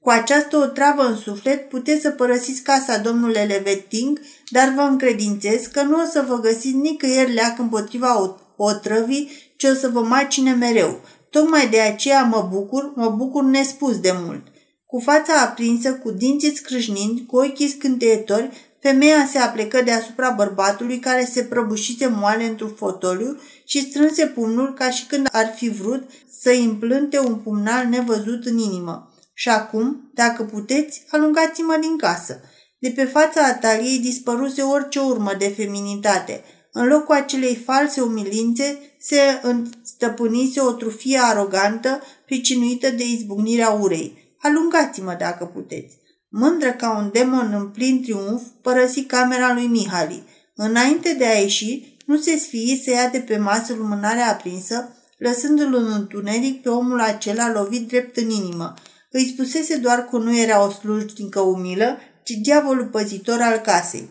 Cu 0.00 0.10
această 0.10 0.56
otravă 0.56 1.02
în 1.02 1.16
suflet 1.16 1.68
puteți 1.68 2.00
să 2.00 2.10
părăsiți 2.10 2.62
casa 2.62 2.98
domnule 2.98 3.42
Leveting, 3.42 4.20
dar 4.50 4.72
vă 4.76 4.80
încredințez 4.80 5.66
că 5.66 5.82
nu 5.82 6.00
o 6.00 6.04
să 6.10 6.24
vă 6.28 6.40
găsiți 6.40 6.76
nicăieri 6.76 7.32
leac 7.34 7.58
împotriva 7.58 8.38
otrăvii 8.56 9.30
ce 9.56 9.70
o 9.70 9.74
să 9.74 9.88
vă 9.88 10.00
macine 10.00 10.52
mereu. 10.52 11.00
Tocmai 11.30 11.68
de 11.68 11.80
aceea 11.80 12.22
mă 12.22 12.48
bucur, 12.52 12.92
mă 12.94 13.08
bucur 13.08 13.42
nespus 13.42 14.00
de 14.00 14.12
mult. 14.24 14.51
Cu 14.92 15.00
fața 15.00 15.40
aprinsă, 15.40 15.94
cu 15.94 16.10
dinții 16.10 16.56
scrâșnind, 16.56 17.20
cu 17.26 17.36
ochii 17.36 17.68
scânteietori, 17.68 18.50
femeia 18.80 19.26
se 19.30 19.38
aplecă 19.38 19.82
deasupra 19.82 20.30
bărbatului 20.30 20.98
care 20.98 21.24
se 21.24 21.42
prăbușise 21.42 22.06
moale 22.06 22.44
într-un 22.44 22.74
fotoliu 22.76 23.40
și 23.64 23.90
strânse 23.90 24.26
pumnul 24.26 24.74
ca 24.74 24.90
și 24.90 25.06
când 25.06 25.28
ar 25.32 25.52
fi 25.56 25.68
vrut 25.68 26.08
să-i 26.40 26.64
împlânte 26.64 27.18
un 27.18 27.34
pumnal 27.34 27.86
nevăzut 27.86 28.44
în 28.44 28.58
inimă. 28.58 29.14
Și 29.34 29.48
acum, 29.48 30.10
dacă 30.14 30.42
puteți, 30.42 31.04
alungați-mă 31.10 31.78
din 31.80 31.96
casă. 31.96 32.40
De 32.78 32.88
pe 32.88 33.04
fața 33.04 33.44
Ataliei 33.44 33.98
dispăruse 33.98 34.62
orice 34.62 35.00
urmă 35.00 35.32
de 35.38 35.48
feminitate. 35.48 36.44
În 36.72 36.86
locul 36.86 37.14
acelei 37.14 37.56
false 37.56 38.00
umilințe 38.00 38.78
se 38.98 39.18
stăpânise 39.82 40.60
o 40.60 40.72
trufie 40.72 41.18
arogantă, 41.18 42.00
pricinuită 42.26 42.90
de 42.90 43.04
izbucnirea 43.04 43.70
urei. 43.70 44.21
Alungați-mă 44.42 45.16
dacă 45.18 45.44
puteți. 45.44 45.98
Mândră 46.28 46.72
ca 46.72 46.96
un 46.96 47.10
demon 47.12 47.52
în 47.52 47.68
plin 47.68 48.02
triumf, 48.02 48.42
părăsi 48.62 49.04
camera 49.04 49.52
lui 49.52 49.66
Mihali. 49.66 50.22
Înainte 50.54 51.14
de 51.14 51.26
a 51.26 51.38
ieși, 51.38 51.96
nu 52.06 52.16
se 52.16 52.36
sfii 52.36 52.80
să 52.84 52.90
ia 52.90 53.08
de 53.08 53.18
pe 53.18 53.36
masă 53.36 53.74
lumânarea 53.74 54.30
aprinsă, 54.30 54.96
lăsându-l 55.18 55.74
în 55.74 55.92
întuneric 55.92 56.62
pe 56.62 56.68
omul 56.68 57.00
acela 57.00 57.52
lovit 57.52 57.88
drept 57.88 58.16
în 58.16 58.30
inimă. 58.30 58.74
Îi 59.10 59.32
spusese 59.32 59.76
doar 59.76 60.04
că 60.04 60.16
nu 60.16 60.36
era 60.36 60.66
o 60.66 60.70
slujnică 60.70 61.40
umilă, 61.40 61.98
ci 62.22 62.30
diavolul 62.30 62.86
păzitor 62.86 63.40
al 63.40 63.58
casei. 63.58 64.08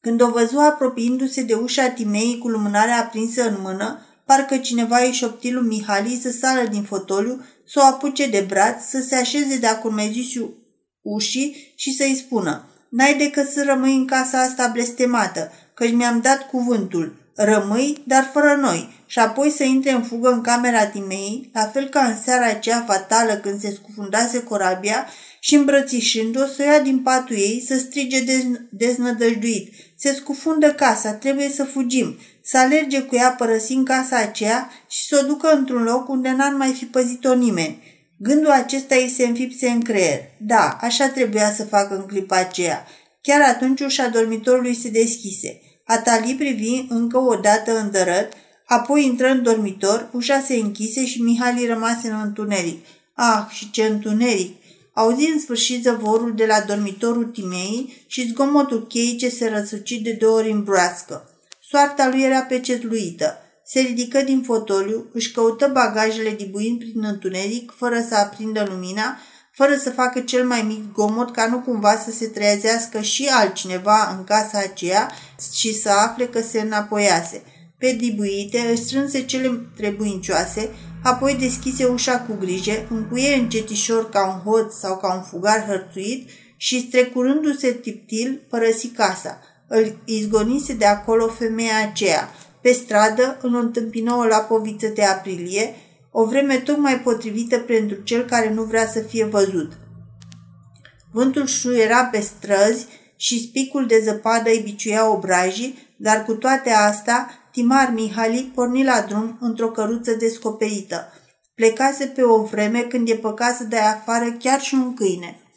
Când 0.00 0.20
o 0.20 0.30
văzu 0.30 0.58
apropiindu-se 0.58 1.42
de 1.42 1.54
ușa 1.54 1.88
Timei 1.88 2.38
cu 2.38 2.48
lumânarea 2.48 2.98
aprinsă 2.98 3.48
în 3.48 3.56
mână, 3.60 4.07
parcă 4.28 4.56
cineva 4.56 4.98
îi 4.98 5.12
șopti 5.12 5.50
lui 5.50 5.66
Mihali 5.66 6.20
să 6.22 6.30
sară 6.30 6.66
din 6.66 6.82
fotoliu 6.82 7.44
să 7.66 7.80
o 7.82 7.86
apuce 7.86 8.26
de 8.26 8.44
braț, 8.48 8.84
să 8.84 9.00
se 9.08 9.14
așeze 9.14 9.56
de-a 9.56 9.78
curmezișul 9.78 10.56
ușii 11.02 11.72
și 11.76 11.92
să-i 11.92 12.22
spună 12.26 12.68
N-ai 12.88 13.14
decât 13.14 13.48
să 13.48 13.64
rămâi 13.66 13.94
în 13.94 14.06
casa 14.06 14.40
asta 14.40 14.70
blestemată, 14.72 15.52
căci 15.74 15.92
mi-am 15.92 16.20
dat 16.20 16.46
cuvântul. 16.46 17.32
Rămâi, 17.34 18.02
dar 18.06 18.30
fără 18.32 18.58
noi, 18.60 19.04
și 19.06 19.18
apoi 19.18 19.50
să 19.50 19.62
intre 19.62 19.90
în 19.90 20.02
fugă 20.02 20.28
în 20.28 20.40
camera 20.40 20.86
Timei, 20.86 21.50
la 21.52 21.66
fel 21.66 21.88
ca 21.88 22.00
în 22.00 22.16
seara 22.24 22.46
aceea 22.46 22.84
fatală 22.86 23.34
când 23.34 23.60
se 23.60 23.70
scufundase 23.70 24.42
corabia 24.42 25.06
și 25.40 25.54
îmbrățișând-o 25.54 26.46
să 26.46 26.56
o 26.58 26.62
ia 26.62 26.80
din 26.80 26.98
patul 26.98 27.36
ei, 27.36 27.64
să 27.66 27.78
strige 27.78 28.24
dez- 28.24 28.60
deznădăjduit. 28.70 29.72
Se 29.96 30.12
scufundă 30.12 30.72
casa, 30.72 31.12
trebuie 31.12 31.48
să 31.48 31.64
fugim 31.64 32.18
să 32.50 32.58
alerge 32.58 33.00
cu 33.02 33.14
ea 33.14 33.30
părăsind 33.30 33.86
casa 33.86 34.16
aceea 34.16 34.70
și 34.88 35.04
să 35.06 35.20
o 35.22 35.26
ducă 35.26 35.52
într-un 35.52 35.82
loc 35.82 36.08
unde 36.08 36.30
n-ar 36.30 36.52
mai 36.52 36.72
fi 36.72 36.84
păzit-o 36.84 37.34
nimeni. 37.34 37.82
Gândul 38.18 38.50
acesta 38.50 38.94
îi 38.94 39.12
se 39.16 39.26
înfipse 39.26 39.68
în 39.68 39.82
creier. 39.82 40.20
Da, 40.38 40.78
așa 40.80 41.08
trebuia 41.08 41.52
să 41.52 41.64
facă 41.64 41.94
în 41.94 42.06
clipa 42.06 42.36
aceea. 42.36 42.86
Chiar 43.22 43.40
atunci 43.40 43.80
ușa 43.80 44.08
dormitorului 44.08 44.74
se 44.74 44.88
deschise. 44.88 45.60
Atali 45.84 46.34
privi 46.34 46.86
încă 46.88 47.18
o 47.18 47.34
dată 47.34 47.78
în 47.78 47.90
dărăt, 47.90 48.32
apoi 48.66 49.04
intră 49.04 49.28
în 49.28 49.42
dormitor, 49.42 50.08
ușa 50.12 50.40
se 50.40 50.54
închise 50.54 51.06
și 51.06 51.22
Mihali 51.22 51.66
rămase 51.66 52.08
în 52.08 52.20
întuneric. 52.24 52.86
Ah, 53.14 53.46
și 53.50 53.70
ce 53.70 53.82
întuneric! 53.82 54.56
Auzi 54.94 55.30
în 55.30 55.40
sfârșit 55.40 55.82
zăvorul 55.82 56.34
de 56.34 56.46
la 56.46 56.60
dormitorul 56.60 57.24
Timei 57.24 58.04
și 58.06 58.28
zgomotul 58.28 58.86
cheii 58.86 59.16
ce 59.16 59.28
se 59.28 59.48
răsuci 59.48 60.00
de 60.00 60.12
două 60.12 60.38
ori 60.38 60.50
în 60.50 60.62
broască. 60.62 61.37
Soarta 61.70 62.08
lui 62.08 62.22
era 62.22 62.40
pecetluită. 62.40 63.38
Se 63.64 63.80
ridică 63.80 64.22
din 64.22 64.42
fotoliu, 64.42 65.06
își 65.12 65.32
căută 65.32 65.70
bagajele 65.72 66.30
dibuind 66.30 66.78
prin 66.78 67.04
întuneric, 67.04 67.72
fără 67.76 68.04
să 68.08 68.14
aprindă 68.14 68.66
lumina, 68.68 69.18
fără 69.52 69.76
să 69.76 69.90
facă 69.90 70.20
cel 70.20 70.46
mai 70.46 70.62
mic 70.62 70.92
gomot 70.92 71.32
ca 71.32 71.46
nu 71.46 71.60
cumva 71.60 71.96
să 71.96 72.10
se 72.10 72.26
trezească 72.26 73.00
și 73.00 73.28
altcineva 73.32 74.16
în 74.18 74.24
casa 74.24 74.58
aceea 74.58 75.10
și 75.54 75.74
să 75.74 75.90
afle 75.90 76.26
că 76.26 76.40
se 76.40 76.60
înapoiase. 76.60 77.42
Pe 77.78 77.96
dibuite 77.98 78.58
își 78.58 78.82
strânse 78.82 79.24
cele 79.24 79.70
trebuincioase, 79.76 80.70
apoi 81.02 81.34
deschise 81.34 81.84
ușa 81.84 82.20
cu 82.20 82.36
grijă, 82.40 82.86
încuie 82.90 83.34
încetișor 83.34 84.08
ca 84.08 84.26
un 84.26 84.52
hoț 84.52 84.74
sau 84.74 84.96
ca 84.96 85.14
un 85.14 85.22
fugar 85.22 85.66
hărțuit 85.66 86.28
și, 86.56 86.86
strecurându-se 86.88 87.72
tiptil, 87.72 88.46
părăsi 88.48 88.86
casa– 88.86 89.40
îl 89.68 89.96
izgonise 90.04 90.74
de 90.74 90.84
acolo 90.84 91.26
femeia 91.26 91.88
aceea. 91.90 92.30
Pe 92.60 92.72
stradă 92.72 93.38
îl 93.42 93.54
întâmpină 93.54 94.14
o 94.14 94.24
lapoviță 94.24 94.86
de 94.86 95.04
aprilie, 95.04 95.74
o 96.10 96.24
vreme 96.24 96.56
tocmai 96.56 97.00
potrivită 97.00 97.58
pentru 97.58 97.96
cel 98.02 98.24
care 98.24 98.52
nu 98.52 98.62
vrea 98.62 98.86
să 98.86 99.00
fie 99.00 99.24
văzut. 99.24 99.72
Vântul 101.12 101.46
șuiera 101.46 102.04
pe 102.04 102.20
străzi 102.20 102.86
și 103.16 103.40
spicul 103.40 103.86
de 103.86 104.00
zăpadă 104.04 104.50
îi 104.50 104.60
biciuia 104.64 105.10
obrajii, 105.10 105.94
dar 105.96 106.24
cu 106.24 106.32
toate 106.32 106.70
astea, 106.70 107.30
Timar 107.52 107.92
Mihali 107.94 108.52
porni 108.54 108.84
la 108.84 109.04
drum 109.08 109.38
într-o 109.40 109.70
căruță 109.70 110.12
descoperită. 110.12 111.12
Plecase 111.54 112.06
pe 112.06 112.22
o 112.22 112.42
vreme 112.42 112.80
când 112.80 113.08
e 113.08 113.14
păcat 113.14 113.56
să 113.56 113.64
dai 113.64 113.86
afară 113.92 114.36
chiar 114.38 114.60
și 114.60 114.74
un 114.74 114.94
câine– 114.94 115.40